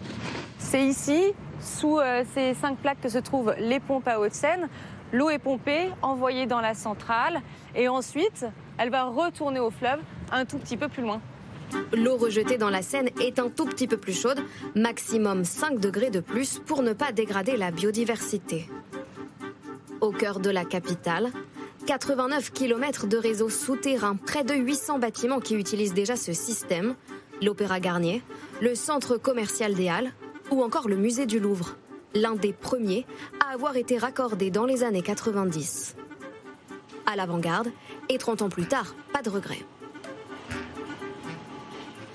[0.60, 4.70] C'est ici, sous euh, ces cinq plaques, que se trouvent les pompes à Haute-Seine.
[5.14, 7.42] L'eau est pompée, envoyée dans la centrale
[7.76, 8.46] et ensuite,
[8.78, 10.00] elle va retourner au fleuve
[10.32, 11.22] un tout petit peu plus loin.
[11.94, 14.42] L'eau rejetée dans la Seine est un tout petit peu plus chaude,
[14.76, 18.70] maximum 5 degrés de plus pour ne pas dégrader la biodiversité.
[20.02, 21.32] Au cœur de la capitale,
[21.88, 26.96] 89 km de réseau souterrain, près de 800 bâtiments qui utilisent déjà ce système,
[27.42, 28.22] l'Opéra Garnier,
[28.62, 30.12] le centre commercial des Halles
[30.52, 31.76] ou encore le musée du Louvre,
[32.14, 33.06] l'un des premiers
[33.46, 35.96] à avoir été raccordé dans les années 90.
[37.06, 37.70] À l'avant-garde,
[38.10, 39.60] et 30 ans plus tard, pas de regret.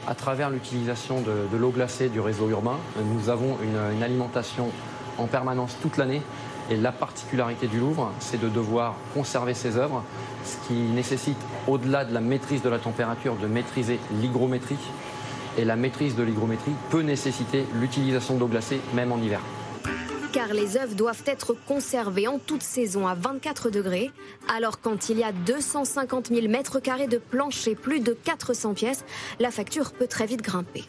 [0.06, 4.70] À travers l'utilisation de, l'eau glacée du réseau urbain, nous avons une alimentation
[5.18, 6.22] en permanence toute l'année
[6.70, 10.02] Et la particularité du Louvre, c'est de devoir conserver ses œuvres,
[10.44, 11.36] ce qui nécessite,
[11.66, 14.78] au-delà de la maîtrise de la température, de maîtriser l'hygrométrie.
[15.58, 19.40] Et la maîtrise de l'hygrométrie peut nécessiter l'utilisation d'eau glacée, même en hiver
[20.32, 24.10] car les œuvres doivent être conservées en toute saison à 24 degrés.
[24.48, 29.04] Alors quand il y a 250 000 mètres carrés de plancher, plus de 400 pièces,
[29.40, 30.84] la facture peut très vite grimper.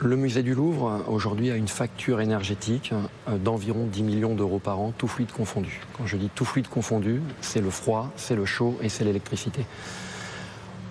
[0.00, 2.92] Le musée du Louvre, aujourd'hui, a une facture énergétique
[3.28, 5.80] euh, d'environ 10 millions d'euros par an, tout fluide confondu.
[5.96, 9.64] Quand je dis tout fluide confondu, c'est le froid, c'est le chaud et c'est l'électricité.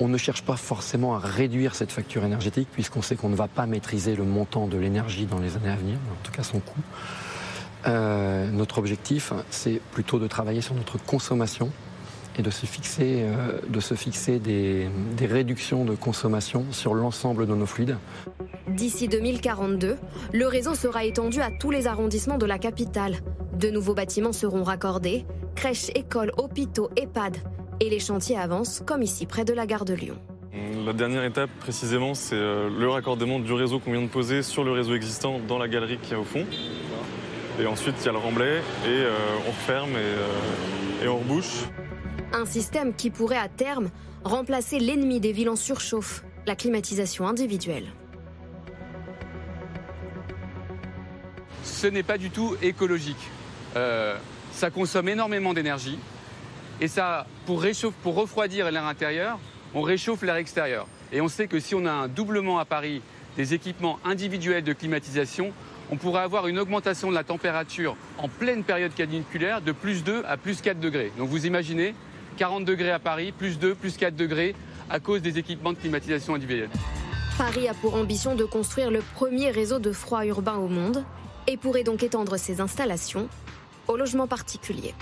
[0.03, 3.47] On ne cherche pas forcément à réduire cette facture énergétique puisqu'on sait qu'on ne va
[3.47, 6.59] pas maîtriser le montant de l'énergie dans les années à venir, en tout cas son
[6.59, 6.81] coût.
[7.87, 11.71] Euh, notre objectif, c'est plutôt de travailler sur notre consommation
[12.37, 13.61] et de se fixer, euh,
[14.39, 17.95] des réductions de consommation sur l'ensemble de nos fluides.
[18.67, 19.95] D'ici 2042,
[20.33, 23.19] le réseau sera étendu à tous les arrondissements de la capitale.
[23.57, 25.25] De nouveaux bâtiments seront raccordés,
[25.55, 27.37] crèches, écoles, hôpitaux, EHPAD.
[27.83, 30.15] Et les chantiers avancent, comme ici près de la gare de Lyon.
[30.85, 34.63] La dernière étape, précisément, c'est euh, le raccordement du réseau qu'on vient de poser sur
[34.63, 36.45] le réseau existant dans la galerie qui est au fond.
[37.59, 39.11] Et ensuite, il y a le remblai et euh,
[39.49, 41.65] on ferme et, et on rebouche.
[42.31, 43.89] Un système qui pourrait à terme
[44.23, 47.87] remplacer l'ennemi des villes en surchauffe, la climatisation individuelle.
[51.65, 53.29] Ce n'est pas du tout écologique.
[53.75, 54.15] Euh,
[54.53, 55.99] ça consomme énormément d'énergie.
[56.83, 57.63] Et ça, pour,
[58.13, 59.39] refroidir l'air intérieur,
[59.73, 60.85] on réchauffe l'air extérieur.
[61.13, 63.01] Et on sait que si on a un doublement à Paris
[63.37, 65.53] des équipements individuels de climatisation,
[65.91, 70.23] on pourrait avoir une augmentation de la température en pleine période caniculaire de plus 2
[70.27, 71.13] à plus 4 degrés.
[71.17, 71.95] Donc vous imaginez,
[72.35, 74.53] 40 degrés à Paris, plus 2, plus 4 degrés
[74.89, 76.69] à cause des équipements de climatisation individuels.
[77.37, 81.05] Paris a pour ambition de construire le premier réseau de froid urbain au monde
[81.47, 83.29] et pourrait donc étendre ses installations
[83.87, 84.93] aux logements particuliers.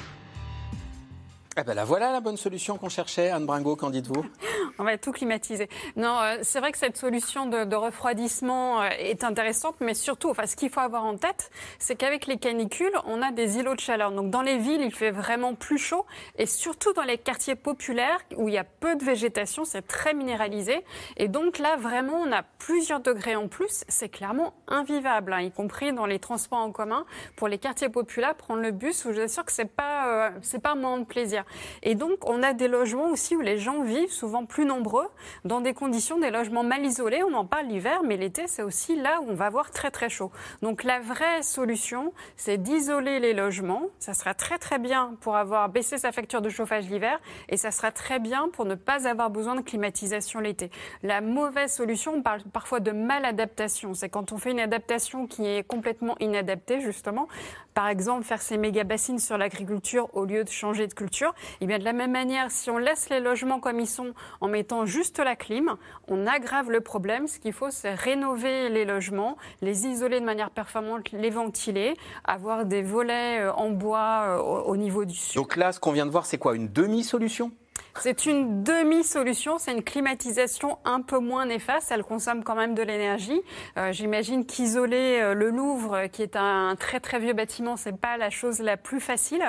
[1.57, 4.25] Eh ben la voilà la bonne solution qu'on cherchait, Anne Bringo, qu'en dites-vous?
[4.79, 5.67] On va tout climatiser.
[5.97, 10.45] Non, euh, c'est vrai que cette solution de, refroidissement euh, est intéressante, mais surtout, enfin,
[10.47, 13.81] ce qu'il faut avoir en tête, c'est qu'avec les canicules, on a des îlots de
[13.81, 14.13] chaleur.
[14.13, 16.05] Donc dans les villes, il fait vraiment plus chaud,
[16.37, 20.13] et surtout dans les quartiers populaires où il y a peu de végétation, c'est très
[20.13, 20.85] minéralisé,
[21.17, 23.83] et donc là, vraiment, on a plusieurs degrés en plus.
[23.89, 27.05] C'est clairement invivable, hein, y compris dans les transports en commun.
[27.35, 30.71] Pour les quartiers populaires, prendre le bus, je vous assure que c'est pas, euh, pas
[30.71, 31.40] un moment de plaisir.
[31.83, 35.07] Et donc, on a des logements aussi où les gens vivent souvent plus nombreux,
[35.45, 37.23] dans des conditions, des logements mal isolés.
[37.23, 40.09] On en parle l'hiver, mais l'été, c'est aussi là où on va avoir très très
[40.09, 40.31] chaud.
[40.61, 43.83] Donc, la vraie solution, c'est d'isoler les logements.
[43.99, 47.19] Ça sera très très bien pour avoir baissé sa facture de chauffage l'hiver,
[47.49, 50.71] et ça sera très bien pour ne pas avoir besoin de climatisation l'été.
[51.03, 53.93] La mauvaise solution, on parle parfois de maladaptation.
[53.93, 57.27] C'est quand on fait une adaptation qui est complètement inadaptée, justement.
[57.73, 61.33] Par exemple, faire ces méga bassines sur l'agriculture au lieu de changer de culture.
[61.61, 64.47] Et bien de la même manière, si on laisse les logements comme ils sont en
[64.47, 65.75] mettant juste la clim,
[66.07, 67.27] on aggrave le problème.
[67.27, 71.95] Ce qu'il faut, c'est rénover les logements, les isoler de manière performante, les ventiler,
[72.25, 75.35] avoir des volets euh, en bois euh, au niveau du sud.
[75.35, 76.55] Donc là, ce qu'on vient de voir, c'est quoi?
[76.55, 77.51] Une demi-solution?
[77.99, 82.81] C'est une demi-solution, c'est une climatisation un peu moins néfaste, elle consomme quand même de
[82.81, 83.41] l'énergie.
[83.77, 88.17] Euh, j'imagine qu'isoler euh, le Louvre, qui est un très très vieux bâtiment, c'est pas
[88.17, 89.43] la chose la plus facile,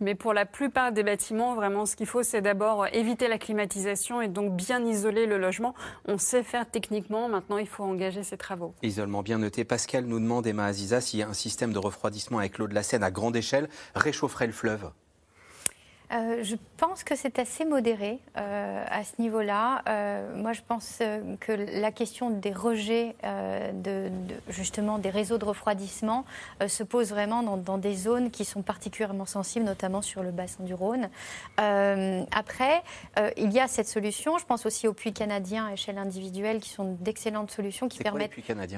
[0.00, 4.20] mais pour la plupart des bâtiments, vraiment ce qu'il faut, c'est d'abord éviter la climatisation
[4.20, 5.74] et donc bien isoler le logement.
[6.06, 8.74] On sait faire techniquement, maintenant il faut engager ces travaux.
[8.82, 9.64] Isolement bien noté.
[9.64, 13.02] Pascal nous demande, Emma Aziza, si un système de refroidissement avec l'eau de la Seine
[13.02, 14.90] à grande échelle réchaufferait le fleuve.
[16.10, 19.82] Euh, je pense que c'est assez modéré euh, à ce niveau-là.
[19.88, 21.02] Euh, moi, je pense
[21.40, 23.14] que la question des rejets,
[23.74, 24.10] de,
[24.48, 26.24] justement des réseaux de refroidissement,
[26.66, 30.74] se pose vraiment dans, des zones qui sont particulièrement sensibles, notamment sur le bassin du
[30.74, 31.08] Rhône.
[31.56, 32.82] après,
[33.36, 34.38] il y a cette solution.
[34.38, 38.32] Je pense aussi aux puits canadiens à échelle individuelle, qui sont d'excellentes solutions qui permettent.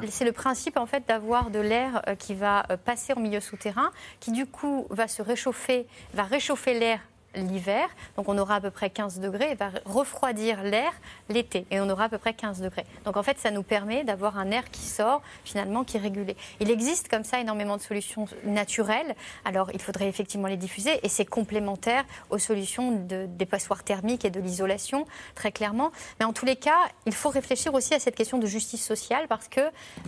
[0.08, 4.32] C'est le principe en fait d'avoir de l'air qui va passer au milieu souterrain, qui
[4.32, 7.00] du coup va se réchauffer, va réchauffer l'air
[7.34, 10.92] l'hiver, donc on aura à peu près 15 degrés, et va refroidir l'air
[11.28, 12.84] l'été, et on aura à peu près 15 degrés.
[13.04, 16.36] Donc en fait, ça nous permet d'avoir un air qui sort, finalement, qui est régulé.
[16.58, 19.14] Il existe comme ça énormément de solutions naturelles,
[19.44, 24.24] alors il faudrait effectivement les diffuser, et c'est complémentaire aux solutions de, des passoires thermiques
[24.24, 25.92] et de l'isolation, très clairement.
[26.18, 29.26] Mais en tous les cas, il faut réfléchir aussi à cette question de justice sociale,
[29.28, 29.60] parce que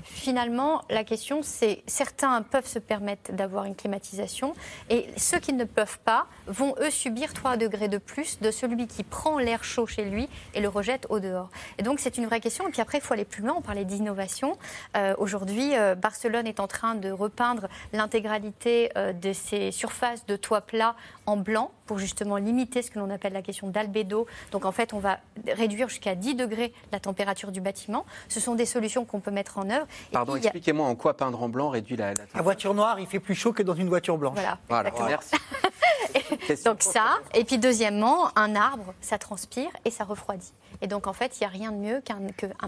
[0.05, 4.55] finalement, la question, c'est certains peuvent se permettre d'avoir une climatisation,
[4.91, 8.51] et ceux qui ne peuvent pas vont, eux, subir subir 3 degrés de plus de
[8.51, 11.51] celui qui prend l'air chaud chez lui et le rejette au dehors.
[11.77, 12.67] Et donc c'est une vraie question.
[12.67, 13.55] Et puis après, il faut aller plus loin.
[13.59, 14.57] On parlait d'innovation.
[14.97, 20.37] Euh, aujourd'hui, euh, Barcelone est en train de repeindre l'intégralité euh, de ses surfaces de
[20.37, 20.97] toit plat
[21.27, 24.27] en blanc pour justement limiter ce que l'on appelle la question d'albédo.
[24.51, 28.05] Donc en fait, on va réduire jusqu'à 10 degrés la température du bâtiment.
[28.29, 29.87] Ce sont des solutions qu'on peut mettre en œuvre.
[30.13, 33.07] Pardon, a- expliquez-moi en quoi peindre en blanc réduit la, la La voiture noire, il
[33.07, 34.35] fait plus chaud que dans une voiture blanche.
[34.35, 34.59] Voilà.
[34.69, 35.35] Voilà, merci.
[36.65, 40.53] Donc ça, et puis deuxièmement, un arbre, ça transpire et ça refroidit.
[40.83, 42.19] Et donc en fait, il n'y a rien de mieux qu'un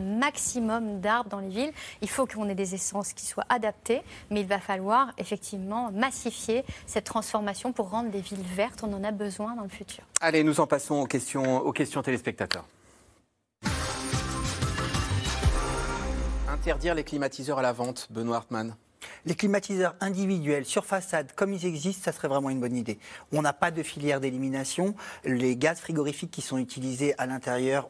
[0.01, 1.73] maximum d'arbres dans les villes.
[2.01, 6.65] Il faut qu'on ait des essences qui soient adaptées, mais il va falloir effectivement massifier
[6.87, 8.83] cette transformation pour rendre les villes vertes.
[8.85, 10.05] On en a besoin dans le futur.
[10.21, 12.65] Allez, nous en passons aux questions, aux questions téléspectateurs.
[16.49, 18.77] Interdire les climatiseurs à la vente, Benoît Hartmann.
[19.27, 22.99] Les climatiseurs individuels sur façade, comme ils existent, ça serait vraiment une bonne idée.
[23.33, 24.95] On n'a pas de filière d'élimination.
[25.25, 27.89] Les gaz frigorifiques qui sont utilisés à l'intérieur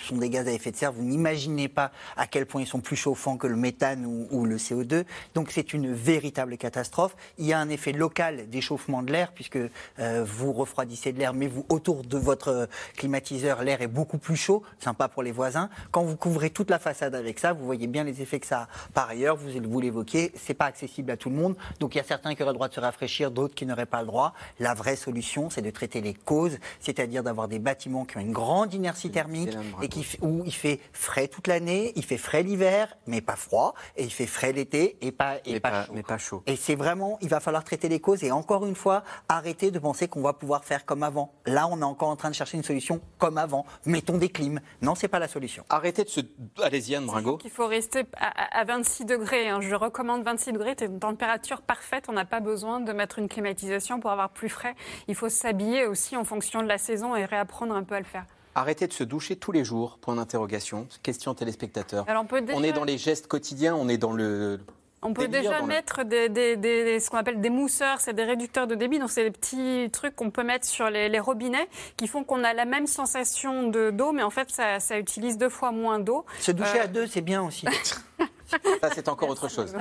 [0.00, 0.92] sont des gaz à effet de serre.
[0.92, 4.56] Vous n'imaginez pas à quel point ils sont plus chauffants que le méthane ou, le
[4.56, 5.04] CO2.
[5.34, 7.16] Donc c'est une véritable catastrophe.
[7.38, 9.58] Il y a un effet local d'échauffement de l'air puisque
[9.98, 12.66] euh, vous refroidissez de l'air, mais vous autour de votre euh,
[12.96, 14.62] climatiseur, l'air est beaucoup plus chaud.
[14.78, 15.68] Sympa pour les voisins.
[15.90, 18.62] Quand vous couvrez toute la façade avec ça, vous voyez bien les effets que ça
[18.62, 18.68] a.
[18.94, 21.56] Par ailleurs, vous, vous l'évoquez, c'est pas accessible à tout le monde.
[21.80, 23.86] Donc il y a certains qui auraient le droit de se rafraîchir, d'autres qui n'auraient
[23.86, 24.32] pas le droit.
[24.58, 28.32] La vraie solution, c'est de traiter les causes, c'est-à-dire d'avoir des bâtiments qui ont une
[28.32, 32.96] grande inertie thermique et qui, où il fait frais toute l'année, il fait frais l'hiver,
[33.06, 35.92] mais pas froid, et il fait frais l'été et pas, et Mais pas pas, chaud.
[35.94, 36.42] mais pas chaud.
[36.46, 39.78] Et c'est vraiment, il va falloir traiter les causes et encore une fois, arrêter de
[39.78, 41.32] penser qu'on va pouvoir faire comme avant.
[41.46, 43.64] Là, on est encore en train de chercher une solution comme avant.
[43.84, 44.60] Mettons des clims.
[44.82, 45.64] Non, c'est pas la solution.
[45.68, 46.20] Arrêtez de se.
[46.62, 47.38] Allez-y, Anne Bringo.
[47.44, 49.48] Il faut rester à, à 26 degrés.
[49.48, 49.60] hein.
[49.60, 50.74] Je recommande 26 degrés.
[50.78, 52.04] C'est une température parfaite.
[52.08, 54.74] On n'a pas besoin de mettre une climatisation pour avoir plus frais.
[55.08, 58.04] Il faut s'habiller aussi en fonction de la saison et réapprendre un peu à le
[58.06, 58.24] faire.
[58.54, 60.88] Arrêtez de se doucher tous les jours, point d'interrogation.
[61.02, 62.04] Question téléspectateur.
[62.08, 64.60] Alors, on peut déjà- On est dans les gestes quotidiens, on est dans le.
[65.02, 68.66] On peut déjà mettre des, des- des- ce qu'on appelle des mousseurs, c'est des réducteurs
[68.66, 68.98] de débit.
[68.98, 72.42] Donc, c'est des petits trucs qu'on peut mettre sur les, les robinets qui font qu'on
[72.42, 75.98] a la même sensation de- d'eau, mais en fait, ça, ça utilise deux fois moins
[76.00, 76.24] d'eau.
[76.40, 77.66] Se doucher Euh, à deux, c'est bien aussi.
[78.80, 79.74] Ça, c'est encore autre chose.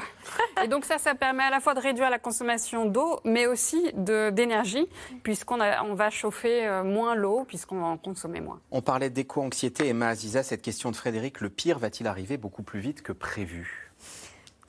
[0.63, 3.91] Et donc ça, ça permet à la fois de réduire la consommation d'eau, mais aussi
[3.93, 4.87] de- d'énergie,
[5.23, 8.59] puisqu'on a- on va chauffer euh, moins l'eau, puisqu'on va en consommer moins.
[8.71, 9.87] On parlait d'éco-anxiété.
[9.89, 13.91] Emma Aziza, cette question de Frédéric, le pire va-t-il arriver beaucoup plus vite que prévu?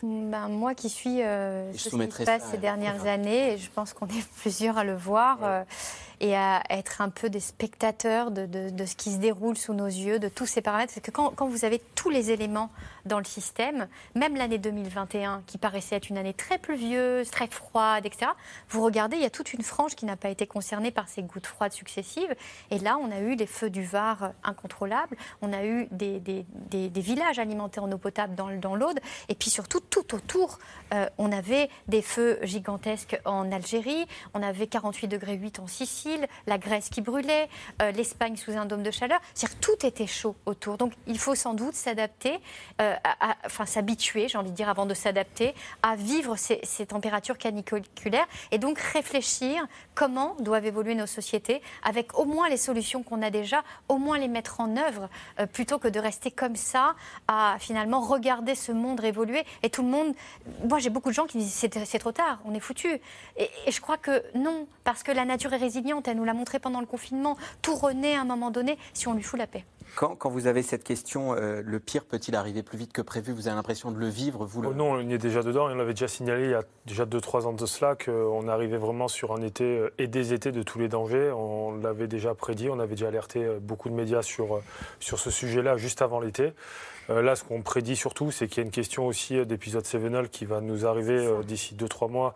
[0.02, 3.70] Ben, moi qui suis euh, je ce qui se passe ces dernières années, et je
[3.70, 5.62] pense qu'on est plusieurs à le voir, euh,
[6.20, 8.46] et à être un peu des spectateurs de,
[8.86, 10.92] ce qui se déroule sous nos yeux, de tous ces paramètres.
[10.94, 12.70] Parce que quand, vous avez tous les éléments
[13.04, 18.06] dans le système, même l'année 2021, qui paraissait être une année très pluvieuse, très froide,
[18.06, 18.30] etc.,
[18.70, 21.22] vous regardez, il y a toute une frange qui n'a pas été concernée par ces
[21.22, 22.34] gouttes froides successives.
[22.70, 26.44] Et là, on a eu des feux du Var incontrôlables, on a eu des,
[26.96, 28.98] villages alimentés en eau potable dans, le- dans l'Aude,
[29.28, 30.58] et puis surtout, tout autour,
[30.94, 36.05] euh, on avait des feux gigantesques en Algérie, on avait 48 degrés 8 en Sicile,
[36.46, 37.48] la Grèce qui brûlait,
[37.82, 39.20] euh, l'Espagne sous un dôme de chaleur.
[39.34, 40.76] C'est-à-dire tout était chaud autour.
[40.76, 42.38] Donc il faut sans doute s'adapter,
[42.80, 42.94] euh,
[43.44, 48.58] enfin s'habituer, j'ai envie de dire, avant de s'adapter, à vivre ces, températures caniculaires et
[48.58, 53.64] donc réfléchir comment doivent évoluer nos sociétés avec au moins les solutions qu'on a déjà,
[53.88, 55.08] au moins les mettre en œuvre,
[55.40, 56.94] euh, plutôt que de rester comme ça
[57.28, 59.44] à finalement regarder ce monde évoluer.
[59.62, 60.14] Et tout le monde,
[60.68, 61.54] moi j'ai beaucoup de gens qui me disent
[61.84, 63.00] c'est trop tard, on est foutu.
[63.36, 66.58] Et je crois que non, parce que la nature est résiliente, elle nous l'a montré
[66.58, 67.36] pendant le confinement.
[67.62, 69.64] Tout renaît à un moment donné si on lui fout la paix.
[69.96, 73.32] quand, quand vous avez cette question, euh, le pire peut-il arriver plus vite que prévu?
[73.32, 74.68] Vous avez l'impression de le vivre vous le...
[74.68, 75.68] Oh non, on y est déjà dedans.
[75.68, 78.78] Et on l'avait déjà signalé il y a déjà 2-3 ans de cela qu'on arrivait
[78.78, 81.32] vraiment sur un été euh, et des étés de tous les dangers.
[81.32, 84.60] On l'avait déjà prédit, on avait déjà alerté euh, beaucoup de médias sur,
[85.00, 86.52] sur ce sujet-là juste avant l'été.
[87.10, 90.28] Euh, Là, ce qu'on prédit surtout, c'est qu'il y a une question aussi d'épisode Sevenol
[90.28, 92.34] qui va nous arriver euh, d'ici 2-3 mois.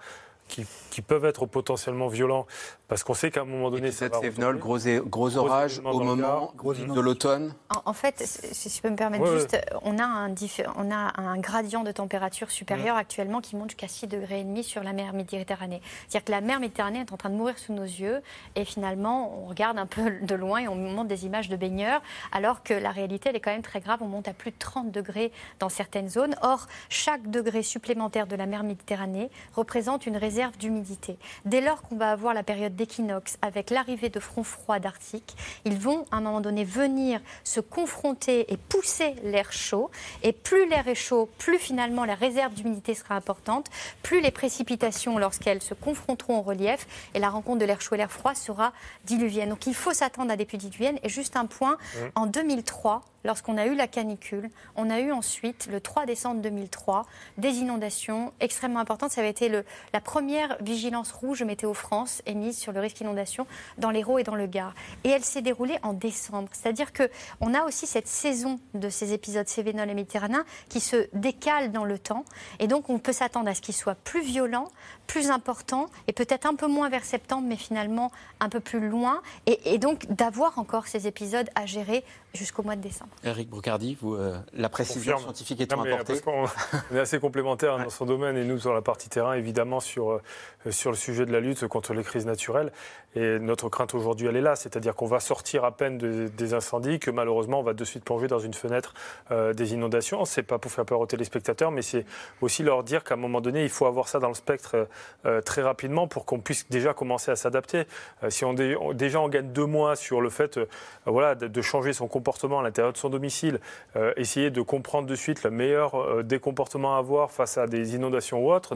[0.48, 2.44] Qui, qui peuvent être potentiellement violents,
[2.90, 6.04] parce qu'on sait qu'à un moment donné, ça va gros, gros Gros orages événements au
[6.04, 6.52] moment
[6.94, 7.54] de l'automne.
[7.68, 8.22] En, en fait,
[8.52, 10.34] si je peux me permettre Ouais, juste, on, a un
[10.76, 14.64] on a un gradient de température supérieur actuellement qui monte jusqu'à 6 degrés et demi
[14.64, 15.82] sur la mer Méditerranée.
[16.08, 18.22] C'est-à-dire que la mer Méditerranée est en train de mourir sous nos yeux
[18.56, 22.02] et finalement, on regarde un peu de loin et on montre des images de baigneurs
[22.32, 23.98] alors que la réalité, elle est quand même très grave.
[24.02, 26.34] On monte à plus de 30 degrés dans certaines zones.
[26.42, 31.18] Or, chaque degré supplémentaire de la mer Méditerranée représente une réserve réserve d'humidité.
[31.44, 35.78] Dès lors qu'on va avoir la période d'équinoxe avec l'arrivée de fronts froids d'Arctique, ils
[35.78, 39.90] vont à un moment donné venir se confronter et pousser l'air chaud.
[40.22, 43.66] Et plus l'air est chaud, plus finalement la réserve d'humidité sera importante,
[44.02, 47.98] plus les précipitations, lorsqu'elles se confronteront au relief, et la rencontre de l'air chaud et
[47.98, 48.72] l'air froid sera
[49.04, 49.50] diluvienne.
[49.50, 50.98] Donc il faut s'attendre à des pluies diluviennes.
[51.02, 51.76] Et juste un point,
[52.14, 57.06] en 2003, lorsqu'on a eu la canicule, on a eu ensuite, le 3 décembre 2003,
[57.38, 59.12] des inondations extrêmement importantes.
[59.12, 59.48] Ça avait été
[59.92, 63.46] la première vigilance rouge Météo France émise sur le risque d'inondation
[63.78, 64.74] dans l'Hérault et dans le Gard.
[65.04, 66.48] Et elle s'est déroulée en décembre.
[66.52, 71.72] C'est-à-dire qu'on a aussi cette saison de ces épisodes cévénols et méditerranéens qui se décalent
[71.72, 72.24] dans le temps.
[72.58, 74.68] Et donc, on peut s'attendre à ce qu'ils soient plus violents,
[75.06, 79.22] plus importants, et peut-être un peu moins vers septembre, mais finalement un peu plus loin.
[79.46, 82.04] Et donc, d'avoir encore ces épisodes à gérer
[82.34, 83.09] jusqu'au mois de décembre.
[83.22, 85.22] Eric Brocardi, vous, euh, la précision Confirme.
[85.34, 86.14] scientifique étant Non, mais apportée.
[86.14, 86.46] parce qu'on-
[86.90, 90.10] on est assez complémentaires dans son domaine et nous sur la partie terrain, évidemment, sur,
[90.12, 90.22] euh,
[90.68, 92.72] sur le sujet de la lutte contre les crises naturelles.
[93.16, 96.54] Et notre crainte aujourd'hui, elle est là, c'est-à-dire qu'on va sortir à peine de- des
[96.54, 98.94] incendies, que malheureusement, on va de suite plonger dans une fenêtre
[99.30, 100.24] euh, des inondations.
[100.24, 102.04] C'est pas pour faire peur aux téléspectateurs, mais c'est
[102.40, 104.84] aussi leur dire qu'à un moment donné, il faut avoir ça dans le spectre euh,
[105.26, 107.84] euh, très rapidement pour qu'on puisse déjà commencer à s'adapter.
[108.22, 110.66] Euh, si on, dé- on- déjà on gagne deux mois sur le fait, euh,
[111.06, 113.60] voilà, de, changer son comportement à l'intérieur de son domicile,
[113.96, 117.66] euh, essayer de comprendre de suite le meilleur euh, des comportements à avoir face à
[117.66, 118.74] des inondations ou autres.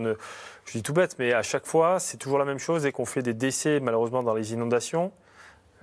[0.66, 3.04] Je dis tout bête, mais à chaque fois, c'est toujours la même chose et qu'on
[3.04, 5.12] fait des décès malheureusement dans les inondations.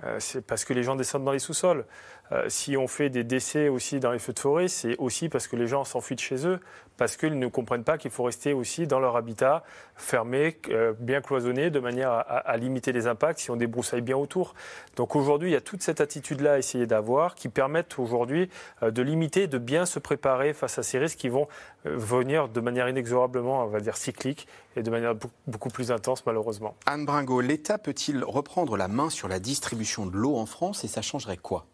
[0.04, 1.84] euh, c'est parce que les gens descendent dans les sous-sols.
[2.32, 5.46] Euh, si on fait des décès aussi dans les feux de forêt, c'est aussi parce
[5.46, 6.60] que les gens s'enfuient de chez eux,
[6.96, 9.64] parce qu'ils ne comprennent pas qu'il faut rester aussi dans leur habitat,
[9.96, 14.54] fermé, euh, bien cloisonné, de manière à, limiter les impacts si on débroussaille bien autour.
[14.96, 18.48] Donc aujourd'hui, il y a toute cette attitude-là à essayer d'avoir qui permettent aujourd'hui
[18.82, 21.48] euh, de limiter, de bien se préparer face à ces risques qui vont
[21.84, 25.14] venir de manière inexorablement, on va dire, cyclique et de manière
[25.46, 26.76] beaucoup- plus intense malheureusement.
[26.86, 30.88] Anne Bringot, l'État peut-il reprendre la main sur la distribution de l'eau en France et
[30.88, 31.66] ça changerait quoi?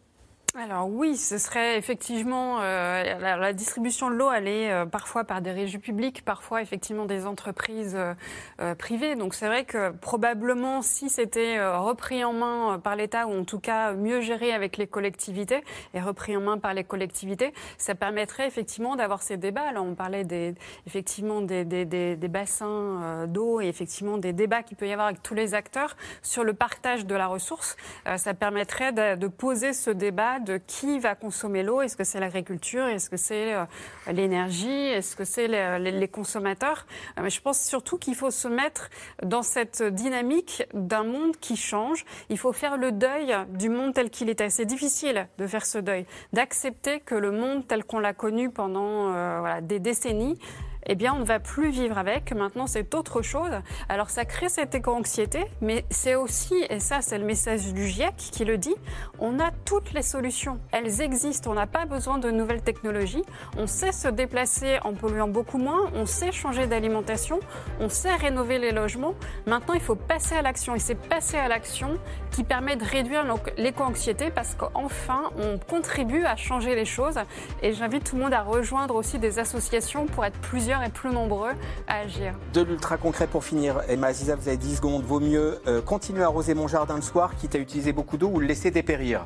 [0.57, 5.43] Alors oui, ce serait effectivement euh, la, distribution de l'eau, elle est euh, parfois par
[5.43, 8.15] des régies publiques, parfois effectivement des entreprises euh,
[8.61, 9.15] euh, privées.
[9.15, 13.45] Donc c'est vrai que probablement si c'était euh, repris en main par l'État ou en
[13.45, 17.95] tout cas mieux géré avec les collectivités et repris en main par les collectivités, ça
[17.95, 19.71] permettrait effectivement d'avoir ces débats.
[19.73, 20.55] Là, on parlait des,
[20.87, 25.53] effectivement des, bassins d'eau et effectivement des débats qu'il peut y avoir avec tous les
[25.53, 27.77] acteurs sur le partage de la ressource.
[28.17, 31.81] Ça permettrait de, de poser ce débat de qui va consommer l'eau.
[31.81, 32.87] Est-ce que c'est l'agriculture?
[32.87, 33.65] Est-ce que c'est euh,
[34.13, 34.69] l'énergie?
[34.69, 36.87] Est-ce que c'est les, consommateurs?
[37.19, 38.91] Euh, Mais je pense surtout qu'il faut se mettre
[39.23, 42.05] dans cette dynamique d'un monde qui change.
[42.29, 44.51] Il faut faire le deuil du monde tel qu'il était.
[44.51, 49.15] C'est difficile de faire ce deuil, d'accepter que le monde tel qu'on l'a connu pendant
[49.15, 50.39] euh, des décennies
[50.87, 52.33] eh bien, on ne va plus vivre avec.
[52.33, 53.51] Maintenant, c'est autre chose.
[53.89, 58.17] Alors, ça crée cette éco-anxiété, mais c'est aussi, et ça, c'est le message du GIEC
[58.17, 58.75] qui le dit,
[59.19, 60.59] on a toutes les solutions.
[60.73, 61.51] Elles existent.
[61.51, 63.25] On n'a pas besoin de nouvelles technologies.
[63.57, 65.91] On sait se déplacer en polluant beaucoup moins.
[65.95, 67.41] On sait changer d'alimentation.
[67.81, 69.15] On sait rénover les logements.
[69.47, 70.75] Maintenant, il faut passer à l'action.
[70.75, 71.99] Et c'est passer à l'action
[72.31, 73.25] qui permet de réduire
[73.57, 77.19] l'éco-anxiété parce qu'enfin, on contribue à changer les choses.
[77.63, 80.39] Et j'invite tout le monde à rejoindre aussi des associations pour être
[80.69, 81.53] plusieurs et plus nombreux
[81.87, 82.35] à agir.
[82.53, 83.81] De l'ultra concret pour finir.
[83.89, 85.03] Emma Aziza, vous avez 10 secondes.
[85.03, 88.29] Vaut mieux euh, continuer à arroser mon jardin le soir, quitte à utiliser beaucoup d'eau,
[88.29, 89.25] ou le laisser dépérir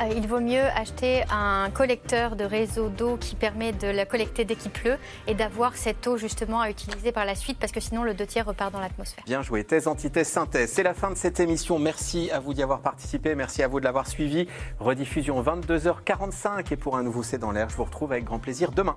[0.00, 4.46] Euh, il vaut mieux acheter un collecteur de réseau d'eau qui permet de la collecter
[4.46, 7.80] dès qu'il pleut et d'avoir cette eau justement à utiliser par la suite parce que
[7.80, 9.24] sinon le deux tiers repart dans l'atmosphère.
[9.26, 9.64] Bien joué.
[9.64, 10.70] Thèse, antithèse, synthèse.
[10.70, 11.78] C'est la fin de cette émission.
[11.78, 13.34] Merci à vous d'y avoir participé.
[13.34, 14.46] Merci à vous de l'avoir suivi.
[14.78, 16.72] Rediffusion 22h45.
[16.72, 18.96] Et pour un nouveau C'est dans l'air, je vous retrouve avec grand plaisir demain.